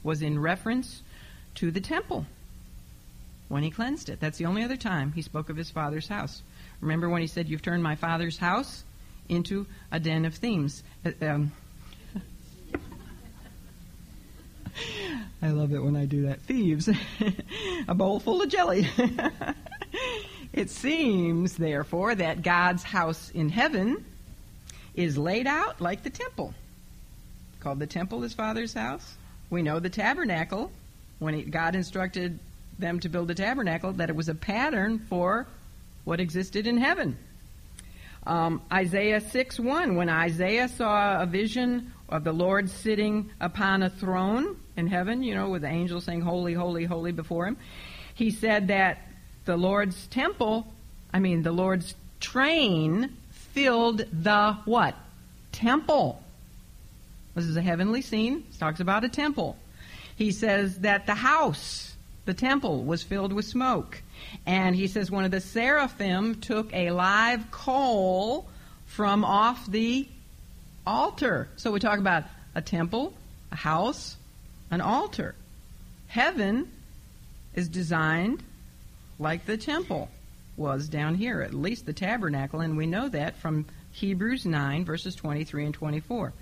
[0.03, 1.03] was in reference
[1.57, 2.25] to the temple
[3.49, 4.21] when he cleansed it.
[4.21, 6.43] That's the only other time he spoke of his Father's house.
[6.81, 8.85] Remember when he said, You've turned my Father's house
[9.29, 10.83] into a den of thieves.
[11.05, 11.53] Uh, um,
[15.41, 16.43] I love it when I do that.
[16.43, 16.89] Thieves.
[17.89, 18.89] a bowl full of jelly.
[20.53, 24.05] it seems, therefore, that God's house in heaven
[24.95, 26.55] is laid out like the temple.
[27.61, 29.15] Called the temple his father's house.
[29.49, 30.73] We know the tabernacle,
[31.21, 32.39] when he, God instructed
[32.79, 35.47] them to build the tabernacle, that it was a pattern for
[36.05, 37.17] what existed in heaven.
[38.29, 43.89] Um, Isaiah 6 1, when Isaiah saw a vision of the Lord sitting upon a
[43.89, 47.57] throne in heaven, you know, with the angels saying, Holy, holy, holy before him.
[48.15, 48.99] He said that
[49.47, 50.67] the Lord's temple,
[51.11, 54.95] I mean, the Lord's train filled the what?
[55.51, 56.23] Temple.
[57.35, 58.45] This is a heavenly scene.
[58.51, 59.57] He talks about a temple.
[60.17, 61.95] He says that the house,
[62.27, 64.03] the temple, was filled with smoke.
[64.47, 68.49] And he says one of the seraphim took a live coal
[68.87, 70.09] from off the
[70.87, 71.49] altar.
[71.57, 73.15] So we talk about a temple,
[73.53, 74.17] a house,
[74.71, 75.35] an altar.
[76.09, 76.71] Heaven
[77.55, 78.43] is designed
[79.19, 80.09] like the temple
[80.57, 85.15] was down here, at least the tabernacle, and we know that from Hebrews 9, verses
[85.15, 86.33] 23 and 24.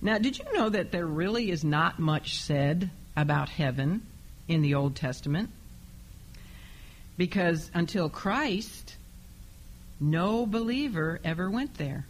[0.00, 4.06] Now, did you know that there really is not much said about heaven
[4.46, 5.50] in the Old Testament?
[7.18, 8.96] Because until Christ,
[10.00, 12.06] no believer ever went there.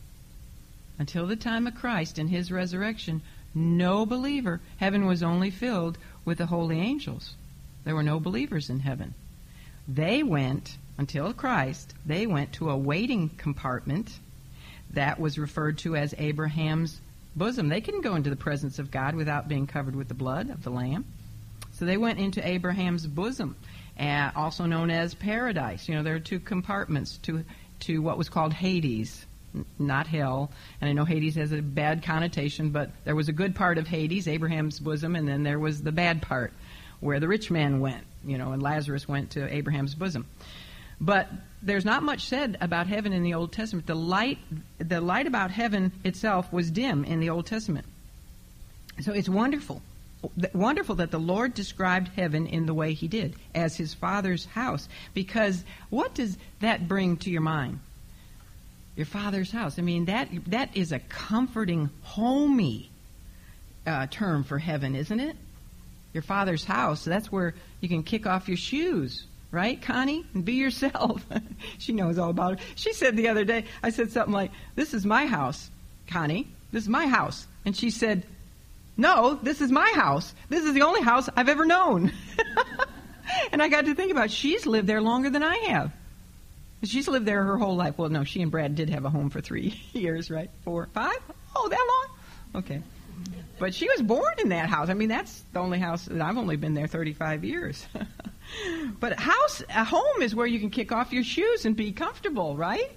[0.98, 3.22] Until the time of Christ and his resurrection,
[3.54, 4.60] no believer.
[4.76, 7.34] Heaven was only filled with the holy angels.
[7.84, 9.14] There were no believers in heaven.
[9.88, 14.18] They went, until Christ, they went to a waiting compartment
[14.90, 17.00] that was referred to as Abraham's
[17.34, 17.68] bosom.
[17.68, 20.62] They couldn't go into the presence of God without being covered with the blood of
[20.62, 21.06] the Lamb.
[21.72, 23.56] So they went into Abraham's bosom,
[23.98, 25.88] uh, also known as paradise.
[25.88, 27.44] You know, there are two compartments to
[27.80, 29.26] to what was called Hades
[29.78, 30.50] not hell.
[30.80, 33.86] And I know Hades has a bad connotation, but there was a good part of
[33.86, 36.52] Hades, Abraham's bosom, and then there was the bad part
[37.00, 40.26] where the rich man went, you know, and Lazarus went to Abraham's bosom.
[41.00, 41.28] But
[41.62, 43.86] there's not much said about heaven in the Old Testament.
[43.86, 44.38] The light,
[44.78, 47.86] the light about heaven itself was dim in the Old Testament.
[49.00, 49.80] So it's wonderful
[50.52, 54.88] wonderful that the Lord described heaven in the way he did, as his Father's house.
[55.14, 57.80] Because what does that bring to your mind?
[58.96, 59.78] Your Father's house.
[59.78, 62.90] I mean, that that is a comforting, homey
[63.86, 65.36] uh, term for heaven, isn't it?
[66.12, 67.04] Your Father's house.
[67.04, 70.24] That's where you can kick off your shoes right, Connie?
[70.34, 71.24] And be yourself.
[71.78, 72.60] she knows all about it.
[72.74, 75.70] She said the other day, I said something like, This is my house,
[76.08, 76.48] Connie.
[76.72, 77.46] This is my house.
[77.64, 78.24] And she said,
[78.98, 80.34] No, this is my house.
[80.48, 82.12] This is the only house I've ever known.
[83.52, 84.32] and I got to think about.
[84.32, 85.92] She's lived there longer than I have.
[86.82, 87.96] She's lived there her whole life.
[87.96, 90.50] Well, no, she and Brad did have a home for three years, right?
[90.64, 91.18] Four, five?
[91.54, 91.86] Oh, that
[92.54, 92.62] long?
[92.62, 92.82] Okay.
[93.60, 94.88] But she was born in that house.
[94.88, 97.86] I mean, that's the only house that I've only been there 35 years.
[99.00, 101.92] but a house, a home is where you can kick off your shoes and be
[101.92, 102.90] comfortable, right?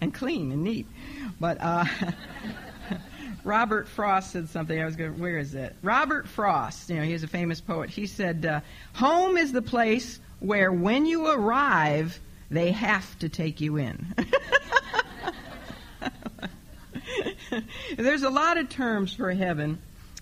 [0.00, 0.86] and clean and neat.
[1.40, 1.84] But uh,
[3.44, 4.80] Robert Frost said something.
[4.80, 5.18] I was going.
[5.18, 5.74] Where is it?
[5.82, 6.90] Robert Frost.
[6.90, 7.90] You know, he's a famous poet.
[7.90, 8.60] He said, uh,
[8.94, 12.18] "Home is the place where, when you arrive,
[12.50, 14.14] they have to take you in."
[17.96, 19.78] There's a lot of terms for heaven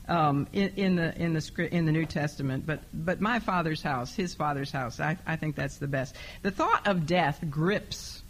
[0.08, 4.14] um, in, in, the in the in the New Testament, but but my father's house,
[4.14, 6.16] his father's house, I, I think that's the best.
[6.42, 8.22] The thought of death grips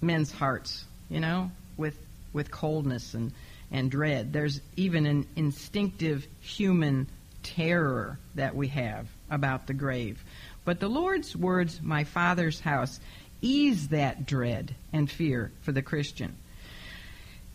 [0.00, 1.96] men's hearts, you know, with
[2.32, 3.32] with coldness and
[3.70, 4.32] and dread.
[4.32, 7.08] There's even an instinctive human
[7.42, 10.22] terror that we have about the grave.
[10.64, 13.00] But the Lord's words, "My Father's house,"
[13.40, 16.34] ease that dread and fear for the Christian.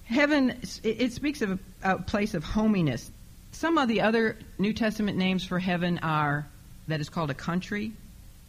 [0.06, 3.10] Heaven, it speaks of a, place of hominess.
[3.52, 6.48] Some of the other New Testament names for heaven are
[6.88, 7.94] that is called a country.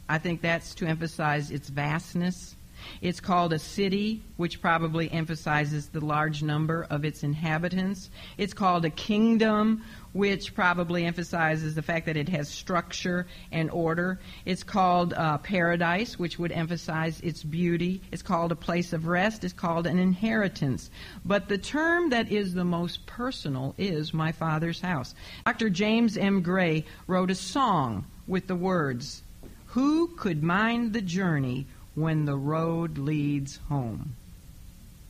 [0.09, 2.57] I think that's to emphasize its vastness.
[3.01, 8.11] It's called a city, which probably emphasizes the large number of its inhabitants.
[8.39, 14.21] It's called a kingdom, which probably emphasizes the fact that it has structure and order.
[14.45, 18.03] It's called uh, paradise, which would emphasize its beauty.
[18.13, 19.45] It's called a place of rest.
[19.45, 20.91] It's called an inheritance.
[21.25, 25.15] But the term that is the most personal is my Father's house.
[25.47, 25.71] Dr.
[25.71, 26.43] James M.
[26.43, 29.23] Gray wrote a song with the words,
[29.67, 34.17] Who could mind the journey when the road leads home?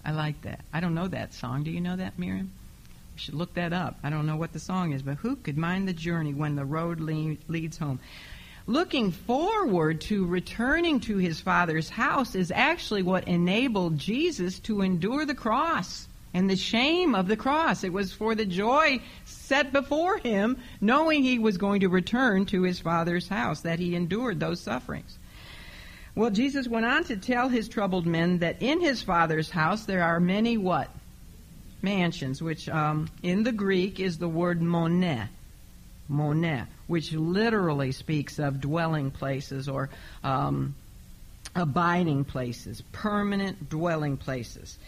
[0.05, 0.61] I like that.
[0.73, 1.63] I don't know that song.
[1.63, 2.51] Do you know that, Miriam?
[3.15, 3.99] We should look that up.
[4.03, 6.65] I don't know what the song is, but who could mind the journey when the
[6.65, 8.01] road le- leads home?
[8.67, 15.27] Looking forward to returning to his Father's house is actually what enabled Jesus to endure
[15.27, 17.85] the cross and the shame of the cross.
[17.85, 22.63] It was for the joy set before him, knowing he was going to return to
[22.63, 25.19] his Father's house, that he endured those sufferings.
[26.15, 30.03] Well, Jesus went on to tell his troubled men that in his Father's house there
[30.03, 30.91] are many what?
[31.83, 35.29] mansions, which um, in the Greek is the word monē,
[36.11, 39.91] monē, which literally speaks of dwelling places or
[40.23, 40.75] um,
[41.55, 44.79] abiding places, permanent dwelling places.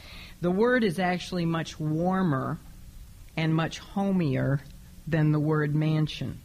[0.41, 2.59] The word is actually much warmer
[3.37, 4.61] and much homier
[5.07, 6.41] than the word mansion.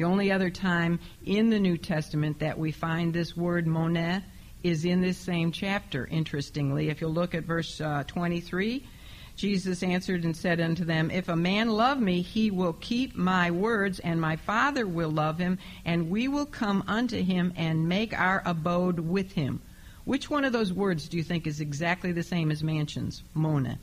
[0.00, 4.22] The only other time in the New Testament that we find this word monē
[4.62, 6.88] is in this same chapter, interestingly.
[6.88, 8.82] If you look at verse uh, 23,
[9.36, 13.50] Jesus answered and said unto them, If a man love me, he will keep my
[13.50, 18.18] words, and my Father will love him, and we will come unto him and make
[18.18, 19.60] our abode with him.
[20.06, 23.22] Which one of those words do you think is exactly the same as mansions?
[23.34, 23.78] Mona.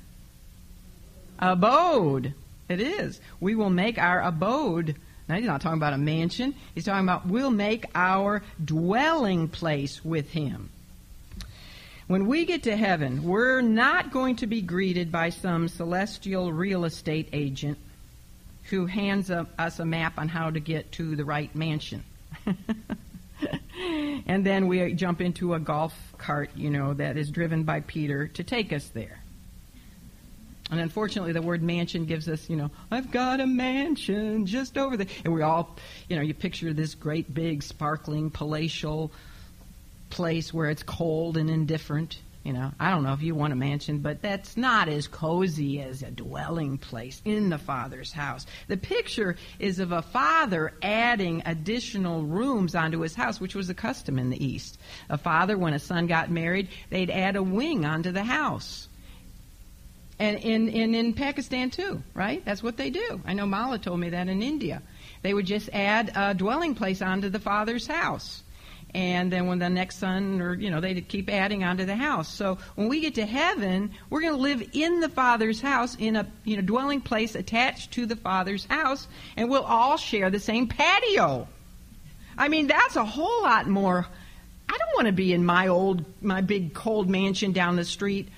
[1.38, 2.34] Abode.
[2.70, 3.22] It is.
[3.40, 4.96] We will make our abode.
[5.28, 6.56] Now, he's not talking about a mansion.
[6.74, 10.70] He's talking about we'll make our dwelling place with him.
[12.08, 16.86] When we get to heaven, we're not going to be greeted by some celestial real
[16.86, 17.78] estate agent
[18.70, 22.06] who hands a, us a map on how to get to the right mansion.
[24.26, 28.28] and then we jump into a golf cart, you know, that is driven by Peter
[28.28, 29.20] to take us there.
[30.70, 34.98] And unfortunately, the word mansion gives us, you know, I've got a mansion just over
[34.98, 35.08] there.
[35.24, 35.76] And we all,
[36.10, 39.12] you know, you picture this great big, sparkling, palatial
[40.10, 42.20] place where it's cold and indifferent.
[42.44, 45.82] You know, I don't know if you want a mansion, but that's not as cozy
[45.82, 48.46] as a dwelling place in the Father's house.
[48.70, 53.74] The picture is of a father adding additional rooms onto his house, which was a
[53.74, 54.78] custom in the East.
[55.10, 58.87] A father, when a son got married, they'd add a wing onto the house.
[60.20, 62.44] And in, in, in Pakistan too, right?
[62.44, 63.22] That's what they do.
[63.26, 64.82] I know Mala told me that in India.
[65.22, 68.44] They would just add a dwelling place onto the father's house
[68.94, 72.28] and then when the next son, or you know, they keep adding onto the house.
[72.28, 76.16] So when we get to heaven, we're going to live in the Father's house, in
[76.16, 80.40] a you know dwelling place attached to the Father's house, and we'll all share the
[80.40, 81.48] same patio.
[82.38, 84.08] I mean, that's a whole lot more.
[84.70, 88.30] I don't want to be in my old, my big cold mansion down the street,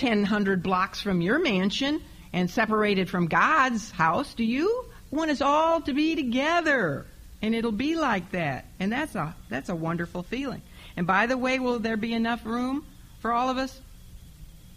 [0.00, 4.34] ten hundred blocks from your mansion, and separated from God's house.
[4.34, 4.86] Do you?
[5.12, 7.04] Want us all to be together
[7.42, 8.66] and it'll be like that.
[8.78, 10.62] And that's a that's a wonderful feeling.
[10.96, 12.84] And by the way, will there be enough room
[13.20, 13.80] for all of us?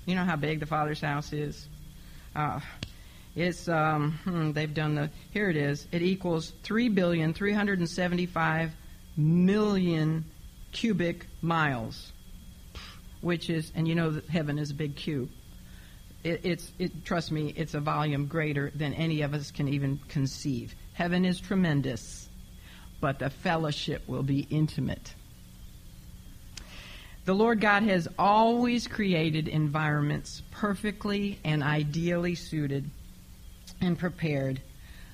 [0.05, 1.67] You know how big the Father's house is.
[2.35, 2.59] Uh,
[3.35, 5.87] it's um, hmm, they've done the here it is.
[5.91, 8.71] It equals three billion three hundred and seventy five
[9.17, 10.25] million
[10.71, 12.11] cubic miles,
[13.23, 15.29] which is and you know that heaven is a big cube.
[16.23, 19.99] It, it's it trust me, it's a volume greater than any of us can even
[20.07, 20.75] conceive.
[20.93, 22.29] Heaven is tremendous
[23.03, 25.13] but the fellowship will be intimate.
[27.25, 32.89] The Lord God has always created environments perfectly and ideally suited
[33.81, 34.61] and prepared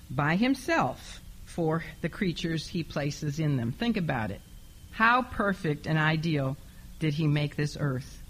[0.07, 3.71] by Himself for the creatures He places in them.
[3.71, 4.41] Think about it.
[4.91, 6.57] How perfect and ideal
[6.99, 8.21] did He make this earth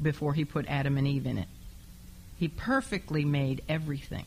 [0.00, 1.48] before He put Adam and Eve in it?
[2.36, 4.24] He perfectly made everything.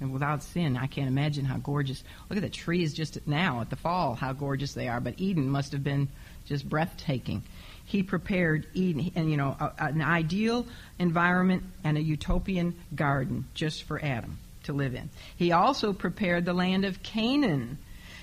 [0.00, 2.02] And without sin, I can't imagine how gorgeous.
[2.28, 5.00] Look at the trees just now at the fall, how gorgeous they are.
[5.00, 6.08] But Eden must have been
[6.46, 7.42] just breathtaking.
[7.86, 10.66] He prepared Eden, and you know, a, an ideal
[10.98, 15.10] environment and a utopian garden just for Adam to live in.
[15.36, 17.78] He also prepared the land of Canaan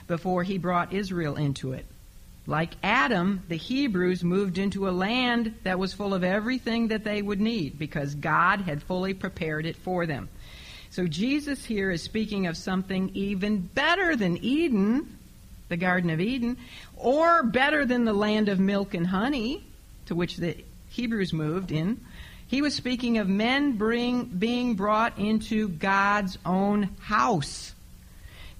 [0.07, 1.86] before he brought Israel into it.
[2.47, 7.21] Like Adam, the Hebrews moved into a land that was full of everything that they
[7.21, 10.27] would need because God had fully prepared it for them.
[10.89, 15.17] So Jesus here is speaking of something even better than Eden,
[15.69, 16.57] the Garden of Eden,
[16.97, 19.63] or better than the land of milk and honey,
[20.07, 20.57] to which the
[20.89, 22.01] Hebrews moved in.
[22.47, 27.73] He was speaking of men bring, being brought into God's own house.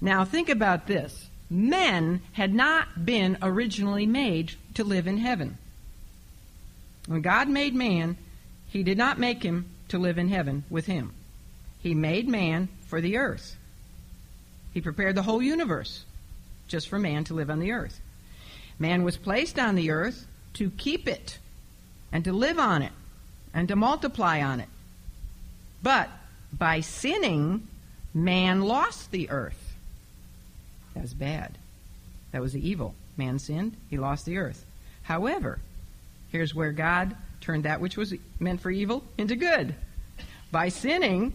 [0.00, 1.28] Now, think about this.
[1.52, 5.58] Men had not been originally made to live in heaven.
[7.06, 8.16] When God made man,
[8.70, 11.12] he did not make him to live in heaven with him.
[11.78, 13.58] He made man for the earth.
[14.72, 16.06] He prepared the whole universe
[16.68, 18.00] just for man to live on the earth.
[18.78, 21.38] Man was placed on the earth to keep it
[22.10, 22.92] and to live on it
[23.52, 24.70] and to multiply on it.
[25.82, 26.08] But
[26.50, 27.68] by sinning,
[28.14, 29.61] man lost the earth.
[30.94, 31.58] That was bad.
[32.32, 32.94] That was the evil.
[33.16, 34.64] Man sinned, he lost the earth.
[35.02, 35.58] However,
[36.30, 39.74] here's where God turned that which was meant for evil into good.
[40.50, 41.32] By sinning,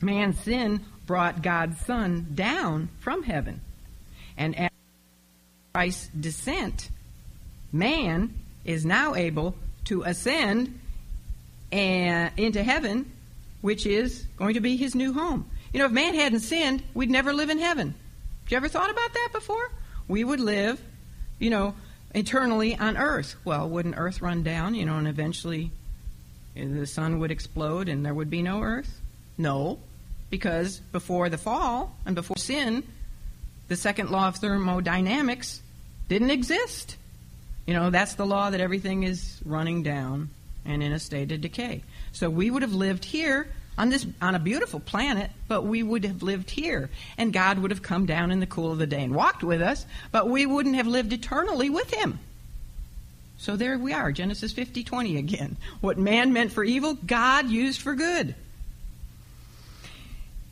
[0.00, 3.60] man's sin brought God's Son down from heaven.
[4.36, 4.72] And at
[5.74, 6.90] Christ's descent,
[7.72, 8.34] man
[8.64, 9.54] is now able
[9.86, 10.78] to ascend
[11.70, 13.10] and, into heaven,
[13.60, 15.48] which is going to be his new home.
[15.72, 17.94] You know, if man hadn't sinned, we'd never live in heaven.
[18.44, 19.70] Have you ever thought about that before?
[20.08, 20.80] We would live,
[21.38, 21.74] you know,
[22.14, 23.36] eternally on earth.
[23.44, 25.70] Well, wouldn't earth run down, you know, and eventually
[26.54, 29.00] the sun would explode and there would be no earth?
[29.38, 29.78] No
[30.32, 32.82] because before the fall and before sin,
[33.68, 35.60] the second law of thermodynamics
[36.08, 36.96] didn't exist.
[37.66, 40.30] You know, that's the law that everything is running down
[40.64, 41.82] and in a state of decay.
[42.12, 43.46] So we would have lived here
[43.78, 47.70] on this on a beautiful planet, but we would have lived here and God would
[47.70, 50.46] have come down in the cool of the day and walked with us, but we
[50.46, 52.18] wouldn't have lived eternally with him.
[53.38, 55.56] So there we are, Genesis 50:20 again.
[55.80, 58.34] What man meant for evil, God used for good.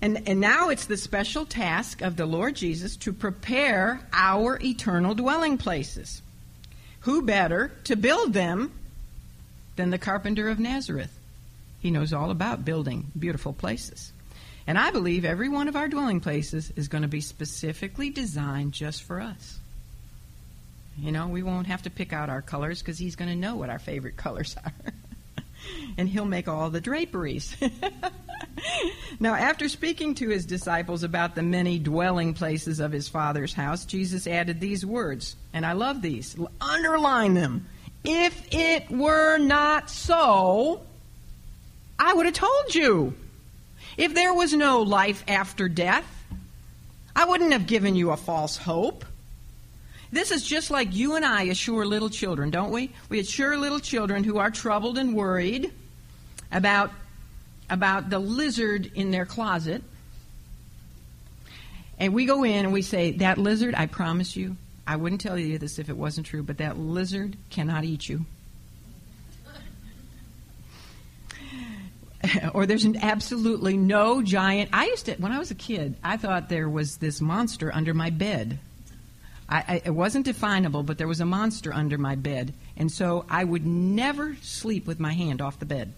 [0.03, 5.15] And, and now it's the special task of the Lord Jesus to prepare our eternal
[5.15, 6.23] dwelling places.
[7.01, 8.73] Who better to build them
[9.77, 11.13] than the carpenter of Nazareth?
[11.81, 14.13] He knows all about building beautiful places.
[14.67, 18.73] And I believe every one of our dwelling places is going to be specifically designed
[18.73, 19.59] just for us.
[20.99, 23.57] You know, we won't have to pick out our colors because he's going to know
[23.57, 24.73] what our favorite colors are.
[25.97, 27.57] and he'll make all the draperies.
[29.21, 33.85] now, after speaking to his disciples about the many dwelling places of his Father's house,
[33.85, 36.37] Jesus added these words, and I love these.
[36.61, 37.67] Underline them.
[38.05, 40.83] If it were not so,
[42.01, 43.15] I would have told you.
[43.97, 46.07] If there was no life after death,
[47.15, 49.05] I wouldn't have given you a false hope.
[50.11, 52.93] This is just like you and I assure little children, don't we?
[53.11, 55.73] We assure little children who are troubled and worried
[56.51, 56.91] about
[57.69, 59.83] about the lizard in their closet.
[61.99, 65.39] And we go in and we say, That lizard, I promise you, I wouldn't tell
[65.39, 68.25] you this if it wasn't true, but that lizard cannot eat you.
[72.55, 74.71] or there's an absolutely no giant.
[74.73, 77.95] I used to, when I was a kid, I thought there was this monster under
[77.95, 78.59] my bed.
[79.49, 82.55] I, I, it wasn't definable, but there was a monster under my bed.
[82.77, 85.93] And so I would never sleep with my hand off the bed.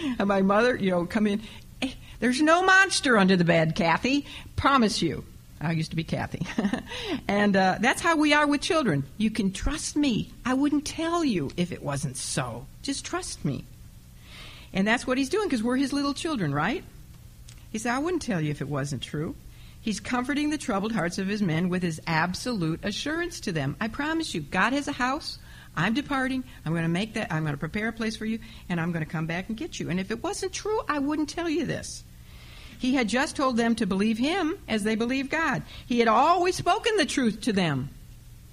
[0.18, 1.42] and my mother, you know, come in.
[1.80, 4.26] Hey, there's no monster under the bed, Kathy.
[4.56, 5.24] Promise you.
[5.60, 6.46] I used to be Kathy.
[7.28, 9.04] and uh, that's how we are with children.
[9.16, 10.30] You can trust me.
[10.44, 12.66] I wouldn't tell you if it wasn't so.
[12.82, 13.64] Just trust me.
[14.72, 16.84] And that's what he's doing because we're his little children, right?
[17.72, 19.34] He said, I wouldn't tell you if it wasn't true.
[19.80, 23.76] He's comforting the troubled hearts of his men with his absolute assurance to them.
[23.80, 25.38] I promise you, God has a house.
[25.76, 26.42] I'm departing.
[26.64, 28.38] I'm going to make that, I'm going to prepare a place for you,
[28.68, 29.90] and I'm going to come back and get you.
[29.90, 32.02] And if it wasn't true, I wouldn't tell you this.
[32.78, 35.62] He had just told them to believe him as they believe God.
[35.86, 37.90] He had always spoken the truth to them.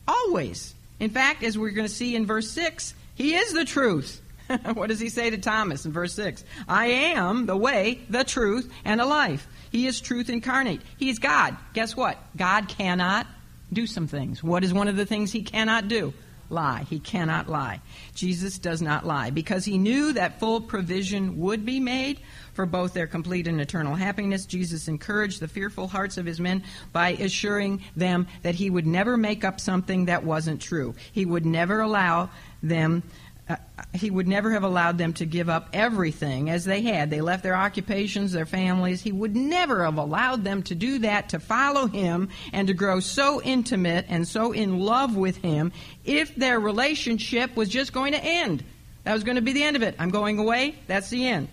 [0.07, 0.74] Always.
[0.99, 4.21] In fact, as we're going to see in verse 6, he is the truth.
[4.74, 6.43] what does he say to Thomas in verse 6?
[6.67, 9.47] I am the way, the truth, and the life.
[9.71, 10.82] He is truth incarnate.
[10.97, 11.57] He is God.
[11.74, 12.17] Guess what?
[12.38, 13.28] God cannot
[13.71, 14.43] do some things.
[14.43, 16.13] What is one of the things he cannot do?
[16.49, 16.86] Lie.
[16.89, 17.82] He cannot lie.
[18.13, 22.19] Jesus does not lie because he knew that full provision would be made
[22.54, 24.45] for both their complete and eternal happiness.
[24.45, 29.18] Jesus encouraged the fearful hearts of his men by assuring them that he would never
[29.18, 30.95] make up something that wasn't true.
[31.12, 32.30] He would never allow
[32.62, 33.04] them
[33.49, 33.58] uh,
[33.93, 37.10] he would never have allowed them to give up everything as they had.
[37.10, 39.01] They left their occupations, their families.
[39.01, 43.01] He would never have allowed them to do that, to follow him, and to grow
[43.01, 45.74] so intimate and so in love with him
[46.06, 48.64] if their relationship was just going to end.
[49.04, 49.95] That was going to be the end of it.
[49.99, 50.76] I'm going away.
[50.88, 51.49] That's the end.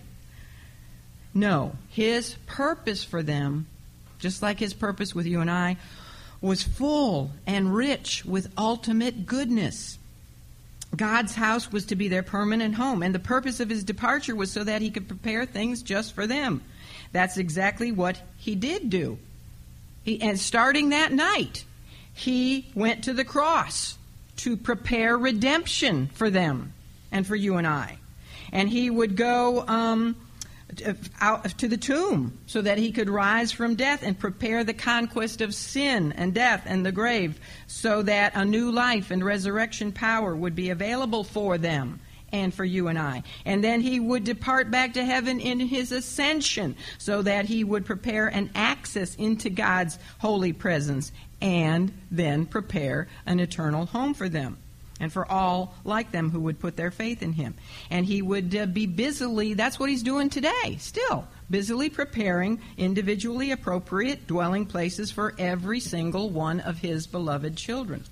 [1.33, 3.67] No, his purpose for them,
[4.19, 5.77] just like his purpose with you and I,
[6.41, 9.97] was full and rich with ultimate goodness.
[10.95, 14.51] God's house was to be their permanent home, and the purpose of his departure was
[14.51, 16.61] so that he could prepare things just for them.
[17.13, 19.17] That's exactly what he did do.
[20.03, 21.63] He, and starting that night,
[22.13, 23.97] he went to the cross
[24.37, 26.73] to prepare redemption for them
[27.11, 27.99] and for you and I.
[28.51, 29.65] And he would go.
[29.65, 30.15] Um,
[30.85, 34.73] Uh, out to the tomb so that he could rise from death and prepare the
[34.73, 39.91] conquest of sin and death and the grave so that a new life and resurrection
[39.91, 41.99] power would be available for them
[42.31, 43.23] and for you and I.
[43.43, 47.85] And then he would depart back to heaven in his ascension so that he would
[47.85, 51.11] prepare an access into God's holy presence
[51.41, 54.57] and then prepare an eternal home for them
[55.01, 57.55] and for all like them who would put their faith in him.
[57.89, 63.51] And he would uh, be busily, that's what he's doing today, still, busily preparing individually
[63.51, 68.03] appropriate dwelling places for every single one of his beloved children.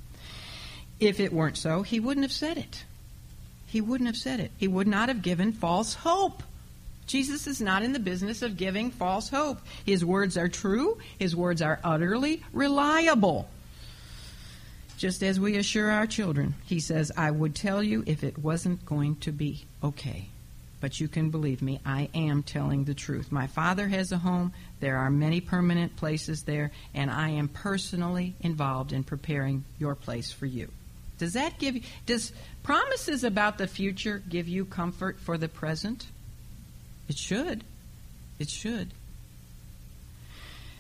[1.00, 2.84] If it weren't so, he wouldn't have said it.
[3.68, 4.52] He wouldn't have said it.
[4.58, 6.42] He would not have given false hope.
[7.06, 9.60] Jesus is not in the business of giving false hope.
[9.86, 13.48] His words are true, his words are utterly reliable
[15.00, 16.54] just as we assure our children.
[16.66, 20.28] He says, I would tell you if it wasn't going to be okay.
[20.82, 23.32] But you can believe me, I am telling the truth.
[23.32, 24.52] My father has a home.
[24.82, 30.34] There are many permanent places there, and I am personally involved in preparing your place
[30.34, 30.70] for you.
[31.18, 32.34] Does that give you, does
[32.64, 36.08] promises about the future give you comfort for the present?
[37.08, 37.64] It should.
[38.38, 38.90] It should.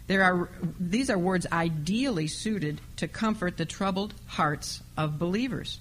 [0.09, 0.49] There are,
[0.79, 5.79] these are words ideally suited to comfort the troubled hearts of believers.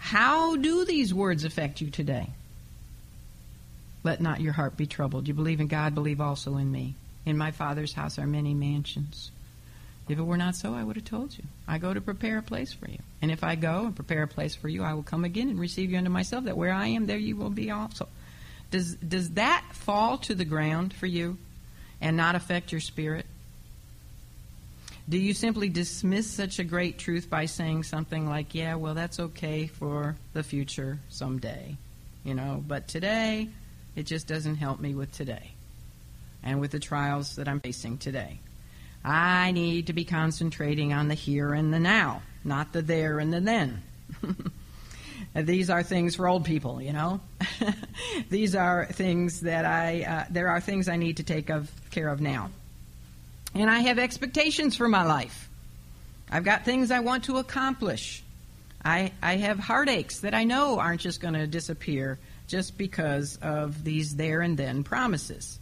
[0.00, 2.30] How do these words affect you today?
[4.02, 5.28] Let not your heart be troubled.
[5.28, 6.96] You believe in God, believe also in me.
[7.24, 9.30] In my Father's house are many mansions.
[10.08, 11.44] If it were not so, I would have told you.
[11.68, 12.98] I go to prepare a place for you.
[13.22, 15.60] And if I go and prepare a place for you, I will come again and
[15.60, 18.08] receive you unto myself, that where I am, there you will be also.
[18.72, 21.38] Does, does that fall to the ground for you
[22.00, 23.24] and not affect your spirit?
[25.08, 29.20] Do you simply dismiss such a great truth by saying something like, yeah, well, that's
[29.20, 31.76] okay for the future someday,
[32.24, 33.48] you know, but today,
[33.94, 35.52] it just doesn't help me with today
[36.42, 38.40] and with the trials that I'm facing today.
[39.04, 43.32] I need to be concentrating on the here and the now, not the there and
[43.32, 43.82] the then.
[45.36, 47.20] These are things for old people, you know.
[48.30, 50.02] These are things that I.
[50.02, 52.50] Uh, there are things I need to take of care of now.
[53.58, 55.48] And I have expectations for my life.
[56.30, 58.22] I've got things I want to accomplish.
[58.84, 63.82] I, I have heartaches that I know aren't just going to disappear just because of
[63.82, 65.58] these there and then promises.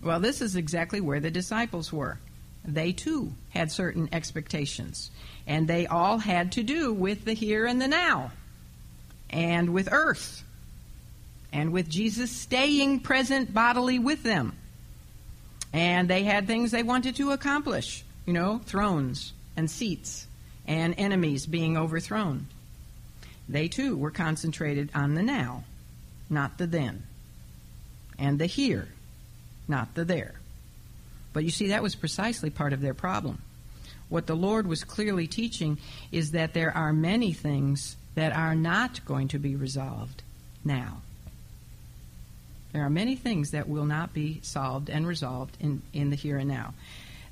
[0.00, 2.20] Well, this is exactly where the disciples were.
[2.64, 5.10] they too had certain expectations.
[5.46, 8.30] And they all had to do with the here and the now,
[9.30, 10.44] and with earth,
[11.52, 14.54] and with Jesus staying present bodily with them.
[15.72, 20.26] And they had things they wanted to accomplish, you know, thrones and seats
[20.66, 22.46] and enemies being overthrown.
[23.48, 25.64] They too were concentrated on the now,
[26.28, 27.04] not the then,
[28.18, 28.88] and the here,
[29.66, 30.34] not the there.
[31.32, 33.40] But you see, that was precisely part of their problem.
[34.08, 35.78] What the Lord was clearly teaching
[36.12, 40.22] is that there are many things that are not going to be resolved
[40.64, 41.02] now.
[42.78, 46.38] There are many things that will not be solved and resolved in, in the here
[46.38, 46.74] and now.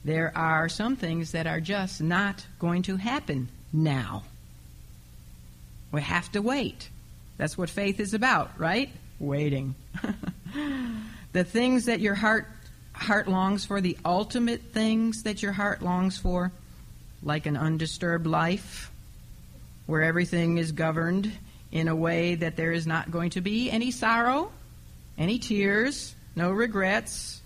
[0.05, 4.25] There are some things that are just not going to happen now.
[5.93, 6.91] We have to wait.
[7.37, 8.91] That's what faith is about, right?
[9.21, 9.77] Waiting.
[11.33, 12.49] the things that your heart
[12.93, 16.51] heart longs for, the ultimate things that your heart longs for,
[17.23, 18.91] like an undisturbed life
[19.87, 21.31] where everything is governed
[21.71, 24.51] in a way that there is not going to be any sorrow,
[25.19, 27.41] any tears, no regrets,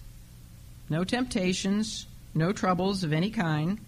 [0.88, 3.78] no temptations, no troubles of any kind.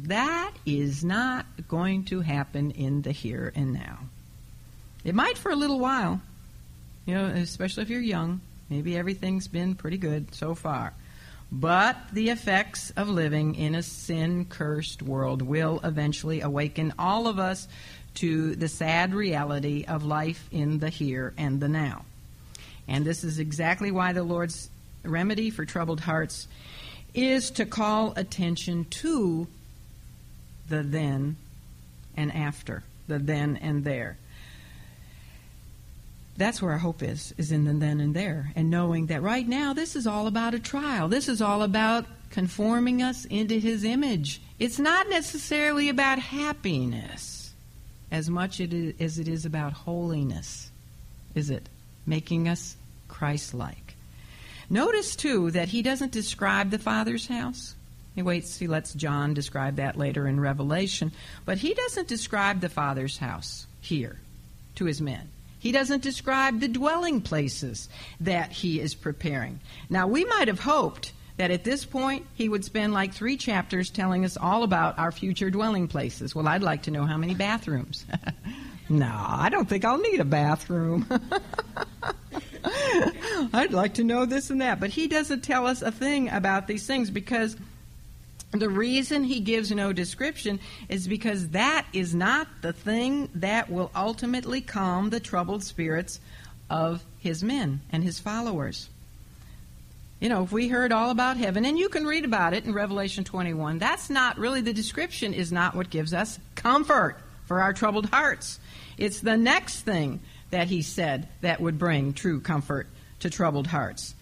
[0.00, 3.98] That is not going to happen in the here and now.
[5.04, 6.20] It might for a little while,
[7.06, 8.40] you know, especially if you're young.
[8.68, 10.92] Maybe everything's been pretty good so far.
[11.50, 17.38] But the effects of living in a sin cursed world will eventually awaken all of
[17.38, 17.66] us
[18.16, 22.04] to the sad reality of life in the here and the now.
[22.88, 24.70] And this is exactly why the Lord's
[25.04, 26.48] remedy for troubled hearts
[27.14, 29.46] is to call attention to
[30.68, 31.36] the then
[32.16, 34.16] and after, the then and there.
[36.36, 38.52] That's where our hope is, is in the then and there.
[38.54, 41.08] And knowing that right now this is all about a trial.
[41.08, 44.40] This is all about conforming us into his image.
[44.58, 47.52] It's not necessarily about happiness
[48.10, 50.70] as much as it is about holiness,
[51.34, 51.68] is it?
[52.08, 52.74] Making us
[53.06, 53.94] Christ like.
[54.70, 57.74] Notice, too, that he doesn't describe the Father's house.
[58.14, 61.12] He waits, he lets John describe that later in Revelation.
[61.44, 64.18] But he doesn't describe the Father's house here
[64.76, 65.28] to his men.
[65.58, 67.88] He doesn't describe the dwelling places
[68.20, 69.60] that he is preparing.
[69.90, 73.90] Now, we might have hoped that at this point he would spend like three chapters
[73.90, 76.34] telling us all about our future dwelling places.
[76.34, 78.04] Well, I'd like to know how many bathrooms.
[78.88, 81.06] no, I don't think I'll need a bathroom.
[83.52, 84.80] I'd like to know this and that.
[84.80, 87.56] But he doesn't tell us a thing about these things because
[88.50, 90.58] the reason he gives no description
[90.88, 96.18] is because that is not the thing that will ultimately calm the troubled spirits
[96.68, 98.88] of his men and his followers.
[100.20, 102.72] You know, if we heard all about heaven, and you can read about it in
[102.72, 107.16] Revelation 21, that's not really the description, is not what gives us comfort
[107.46, 108.58] for our troubled hearts.
[108.96, 110.18] It's the next thing
[110.50, 112.88] that he said that would bring true comfort
[113.20, 114.16] to troubled hearts,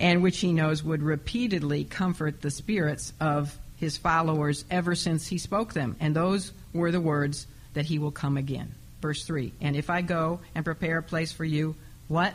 [0.00, 5.38] and which he knows would repeatedly comfort the spirits of his followers ever since he
[5.38, 5.94] spoke them.
[6.00, 8.74] And those were the words that he will come again.
[9.00, 11.76] Verse 3 And if I go and prepare a place for you,
[12.08, 12.34] what?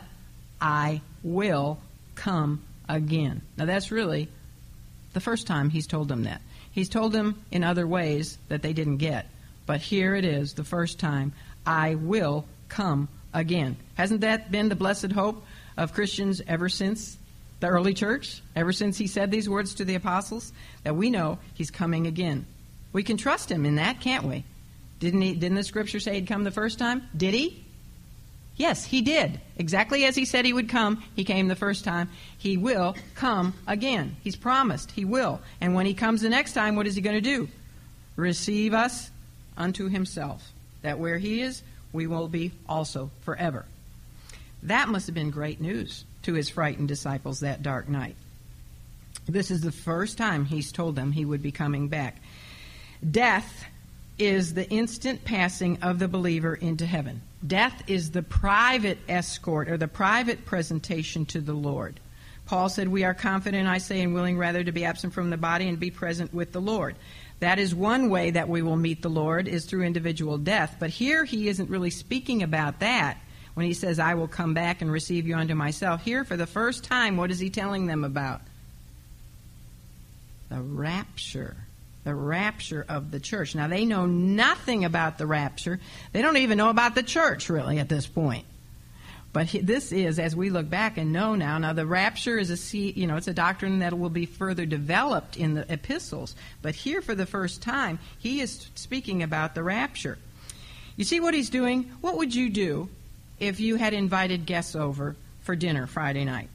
[0.58, 1.78] I will
[2.14, 3.42] come again.
[3.56, 4.28] Now that's really
[5.12, 6.40] the first time he's told them that.
[6.72, 9.26] He's told them in other ways that they didn't get.
[9.66, 11.32] But here it is, the first time,
[11.64, 13.76] I will come again.
[13.94, 15.42] Hasn't that been the blessed hope
[15.76, 17.16] of Christians ever since
[17.60, 18.42] the early church?
[18.54, 20.52] Ever since he said these words to the apostles?
[20.82, 22.44] That we know he's coming again.
[22.92, 24.44] We can trust him in that, can't we?
[25.00, 27.02] Didn't he didn't the scripture say he'd come the first time?
[27.16, 27.63] Did he?
[28.56, 29.40] Yes, he did.
[29.56, 32.08] Exactly as he said he would come, he came the first time.
[32.38, 34.16] He will come again.
[34.22, 35.40] He's promised he will.
[35.60, 37.48] And when he comes the next time, what is he going to do?
[38.16, 39.10] Receive us
[39.56, 40.52] unto himself.
[40.82, 43.64] That where he is, we will be also forever.
[44.62, 48.16] That must have been great news to his frightened disciples that dark night.
[49.26, 52.16] This is the first time he's told them he would be coming back.
[53.08, 53.64] Death
[54.18, 57.20] is the instant passing of the believer into heaven.
[57.46, 62.00] Death is the private escort or the private presentation to the Lord.
[62.46, 65.36] Paul said, We are confident, I say, and willing rather to be absent from the
[65.36, 66.96] body and be present with the Lord.
[67.40, 70.76] That is one way that we will meet the Lord is through individual death.
[70.78, 73.18] But here he isn't really speaking about that
[73.54, 76.02] when he says, I will come back and receive you unto myself.
[76.02, 78.40] Here, for the first time, what is he telling them about?
[80.48, 81.56] The rapture.
[82.04, 83.54] The rapture of the church.
[83.54, 85.80] Now, they know nothing about the rapture.
[86.12, 88.44] They don't even know about the church, really, at this point.
[89.32, 92.76] But this is, as we look back and know now, now the rapture is a,
[92.76, 96.36] you know, it's a doctrine that will be further developed in the epistles.
[96.62, 100.18] But here, for the first time, he is speaking about the rapture.
[100.96, 101.90] You see what he's doing?
[102.00, 102.88] What would you do
[103.40, 106.48] if you had invited guests over for dinner Friday night?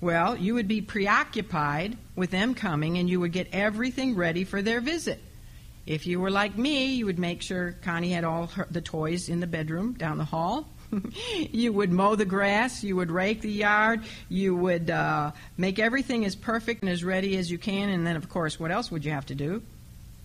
[0.00, 4.62] Well, you would be preoccupied with them coming and you would get everything ready for
[4.62, 5.20] their visit.
[5.86, 9.28] If you were like me, you would make sure Connie had all her, the toys
[9.28, 10.68] in the bedroom down the hall.
[11.50, 16.24] you would mow the grass, you would rake the yard, you would uh, make everything
[16.24, 19.04] as perfect and as ready as you can, and then, of course, what else would
[19.04, 19.62] you have to do?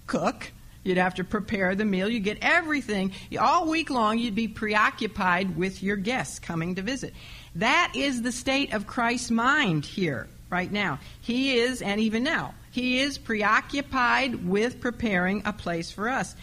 [0.08, 0.52] Cook.
[0.84, 2.08] You'd have to prepare the meal.
[2.08, 3.14] You get everything.
[3.40, 7.16] All week long, you'd be preoccupied with your guests coming to visit.
[7.56, 11.00] That is the state of Christ's mind here, right now.
[11.22, 16.36] He is, and even now, he is preoccupied with preparing a place for us.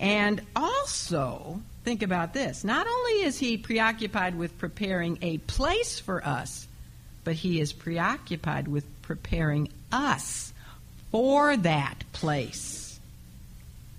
[0.00, 6.24] And also, think about this not only is he preoccupied with preparing a place for
[6.26, 6.66] us,
[7.22, 10.52] but he is preoccupied with preparing us
[11.12, 12.98] for that place.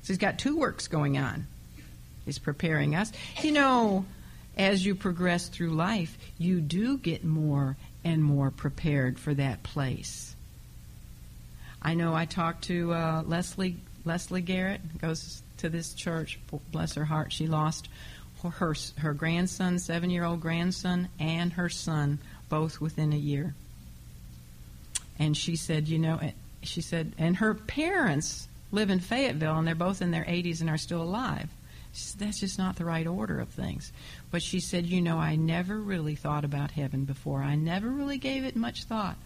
[0.03, 1.47] So he's got two works going on.
[2.25, 3.11] He's preparing us.
[3.41, 4.05] You know,
[4.57, 10.35] as you progress through life, you do get more and more prepared for that place.
[11.81, 16.39] I know I talked to uh, Leslie Leslie Garrett goes to this church.
[16.71, 17.89] Bless her heart, she lost
[18.43, 23.53] her her grandson, seven year old grandson, and her son both within a year.
[25.19, 26.19] And she said, you know,
[26.61, 30.69] she said, and her parents live in Fayetteville, and they're both in their 80s and
[30.69, 31.49] are still alive.
[31.93, 33.91] Said, That's just not the right order of things.
[34.29, 37.41] But she said, you know, I never really thought about heaven before.
[37.41, 39.17] I never really gave it much thought.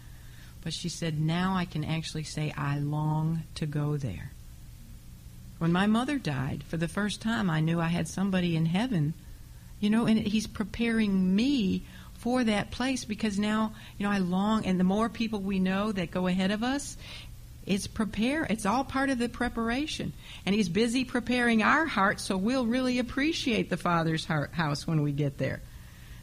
[0.64, 4.32] But she said, now I can actually say I long to go there.
[5.58, 9.14] When my mother died, for the first time, I knew I had somebody in heaven,
[9.80, 11.84] you know, and he's preparing me
[12.14, 15.92] for that place because now, you know, I long, and the more people we know
[15.92, 16.98] that go ahead of us,
[17.66, 18.46] it's prepare.
[18.50, 20.14] It's all part of the preparation,
[20.46, 25.04] and he's busy preparing our hearts so we'll really appreciate the Father's heart, house when
[25.04, 25.62] we get there.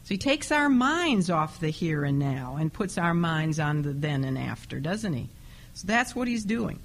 [0.03, 3.83] So he takes our minds off the here and now and puts our minds on
[3.83, 5.29] the then and after, doesn't he?
[5.75, 6.79] So that's what he's doing.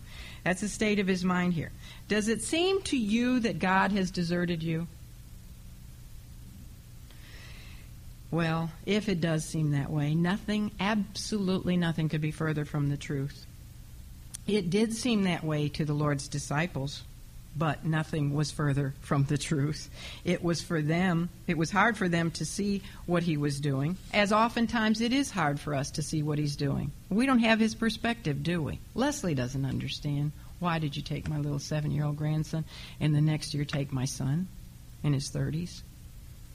[0.44, 1.72] That's the state of his mind here.
[2.06, 4.86] Does it seem to you that God has deserted you?
[8.30, 12.96] Well, if it does seem that way, nothing, absolutely nothing could be further from the
[12.96, 13.46] truth.
[14.46, 17.02] It did seem that way to the Lord's disciples,
[17.56, 19.88] but nothing was further from the truth.
[20.24, 23.96] It was for them, it was hard for them to see what he was doing,
[24.12, 26.92] as oftentimes it is hard for us to see what he's doing.
[27.08, 28.80] We don't have his perspective, do we?
[28.94, 30.32] Leslie doesn't understand.
[30.58, 32.64] Why did you take my little seven year old grandson
[33.00, 34.48] and the next year take my son
[35.02, 35.82] in his 30s?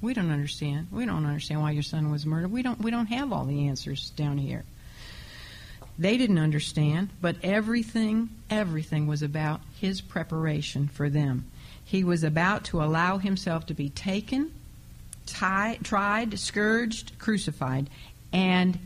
[0.01, 0.87] We don't understand.
[0.91, 2.51] We don't understand why your son was murdered.
[2.51, 4.63] We don't, we don't have all the answers down here.
[5.99, 11.45] They didn't understand, but everything, everything was about his preparation for them.
[11.83, 14.53] He was about to allow himself to be taken,
[15.25, 17.89] tried, scourged, crucified,
[18.31, 18.79] and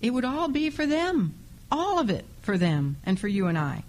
[0.00, 1.34] it would all be for them.
[1.70, 3.84] All of it for them and for you and I.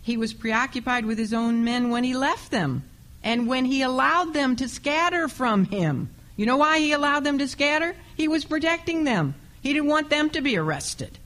[0.00, 2.84] He was preoccupied with his own men when he left them
[3.22, 6.08] and when he allowed them to scatter from him.
[6.36, 7.94] You know why he allowed them to scatter?
[8.16, 9.34] He was protecting them.
[9.60, 11.18] He didn't want them to be arrested.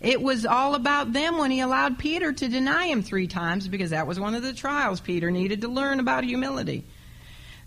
[0.00, 3.90] It was all about them when he allowed Peter to deny him three times because
[3.90, 6.84] that was one of the trials Peter needed to learn about humility.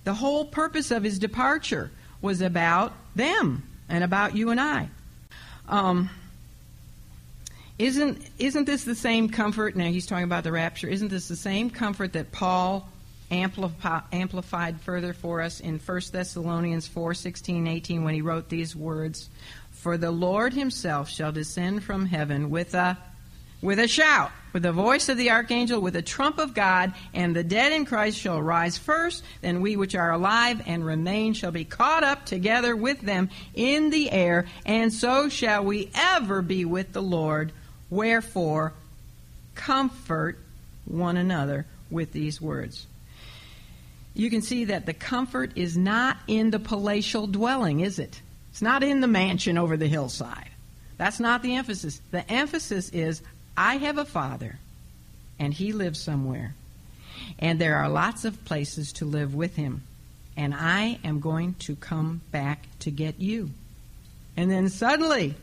[0.06, 4.90] The whole purpose of his departure was about them and about you and I.
[5.68, 6.10] Um,
[7.78, 9.76] isn't, isn't this the same comfort?
[9.76, 10.88] Now he's talking about the rapture.
[10.88, 12.88] Isn't this the same comfort that Paul
[13.30, 18.76] amplify, amplified further for us in 1 Thessalonians 4 16, 18 when he wrote these
[18.76, 19.30] words?
[19.82, 23.00] For the Lord himself shall descend from heaven with a
[23.64, 27.36] with a shout, with the voice of the archangel, with a trump of God, and
[27.36, 31.50] the dead in Christ shall rise first, then we which are alive and remain shall
[31.50, 36.64] be caught up together with them in the air, and so shall we ever be
[36.64, 37.52] with the Lord.
[37.90, 38.74] Wherefore,
[39.56, 40.38] comfort
[40.86, 42.86] one another with these words.
[44.14, 48.22] You can see that the comfort is not in the palatial dwelling, is it?
[48.52, 50.50] It's not in the mansion over the hillside.
[50.98, 52.02] That's not the emphasis.
[52.12, 53.22] The emphasis is
[53.58, 54.60] I have a father,
[55.40, 56.54] and he lives somewhere.
[57.40, 59.84] And there are lots of places to live with him.
[60.38, 63.50] And I am going to come back to get you.
[64.38, 65.36] And then suddenly,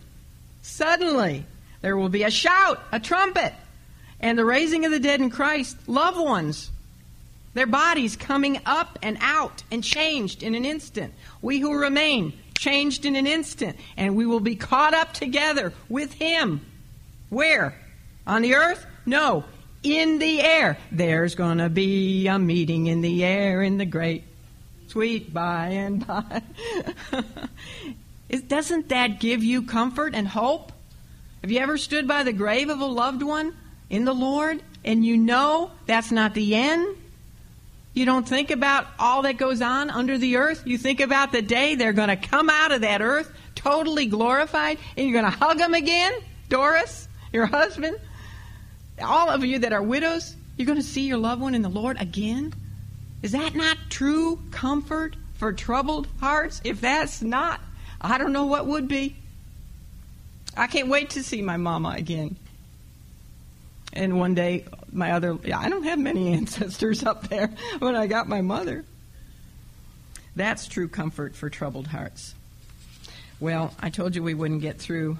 [0.63, 1.45] suddenly,
[1.81, 3.53] there will be a shout, a trumpet,
[4.21, 6.71] and the raising of the dead in Christ, loved ones,
[7.55, 11.15] their bodies coming up and out and changed in an instant.
[11.43, 16.13] We who remain changed in an instant, and we will be caught up together with
[16.15, 16.61] Him.
[17.31, 17.75] Where?
[18.27, 18.85] On the earth?
[19.07, 19.45] No,
[19.83, 20.79] in the air.
[20.93, 24.25] There's going to be a meeting in the air in the great,
[24.89, 26.43] sweet by and by.
[28.29, 30.73] it, Doesn't that give you comfort and hope?
[31.43, 33.55] Have you ever stood by the grave of a loved one
[33.89, 36.97] in the Lord and you know that's not the end?
[37.99, 40.63] You don't think about all that goes on under the earth.
[40.65, 44.79] You think about the day they're going to come out of that earth totally glorified
[44.97, 46.13] and you're going to hug them again.
[46.49, 47.99] Doris, your husband,
[49.03, 51.69] all of you that are widows, you're going to see your loved one in the
[51.69, 52.55] Lord again.
[53.23, 56.61] Is that not true comfort for troubled hearts?
[56.63, 57.61] If that's not,
[58.01, 59.17] I don't know what would be.
[60.57, 62.37] I can't wait to see my mama again.
[63.93, 68.29] And one day, my other, I don't have many ancestors up there when I got
[68.29, 68.85] my mother.
[70.37, 72.35] That's true comfort for troubled hearts.
[73.41, 75.19] Well, I told you we wouldn't get through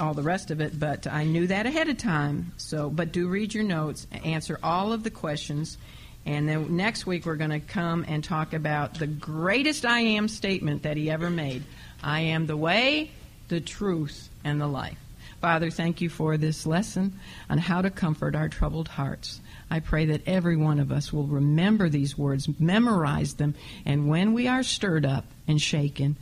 [0.00, 2.52] all the rest of it, but I knew that ahead of time.
[2.56, 5.78] So, but do read your notes, answer all of the questions,
[6.24, 10.28] and then next week we're going to come and talk about the greatest I am
[10.28, 11.64] statement that he ever made.
[12.02, 13.10] I am the way,
[13.48, 14.98] the truth, and the life.
[15.42, 17.18] Father, thank you for this lesson
[17.50, 19.40] on how to comfort our troubled hearts.
[19.68, 24.34] I pray that every one of us will remember these words, memorize them, and when
[24.34, 26.16] we are stirred up and shaken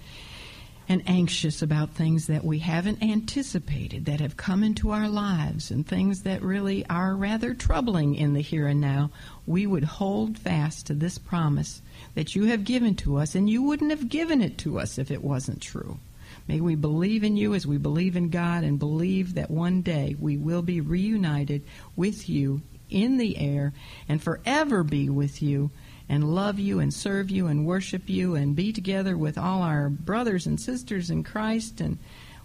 [0.89, 5.87] and anxious about things that we haven't anticipated that have come into our lives and
[5.87, 9.11] things that really are rather troubling in the here and now,
[9.47, 11.83] we would hold fast to this promise
[12.15, 15.11] that you have given to us, and you wouldn't have given it to us if
[15.11, 15.99] it wasn't true.
[16.51, 20.17] May we believe in you as we believe in God and believe that one day
[20.19, 21.63] we will be reunited
[21.95, 23.73] with you in the air
[24.09, 25.71] and forever be with you
[26.09, 29.89] and love you and serve you and worship you and be together with all our
[29.89, 31.99] brothers and sisters in Christ and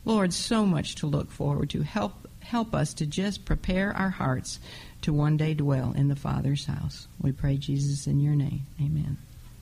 [0.05, 4.59] Lord so much to look forward to help help us to just prepare our hearts
[5.01, 7.07] to one day dwell in the Father's house.
[7.19, 8.67] We pray Jesus in your name.
[8.79, 9.17] Amen.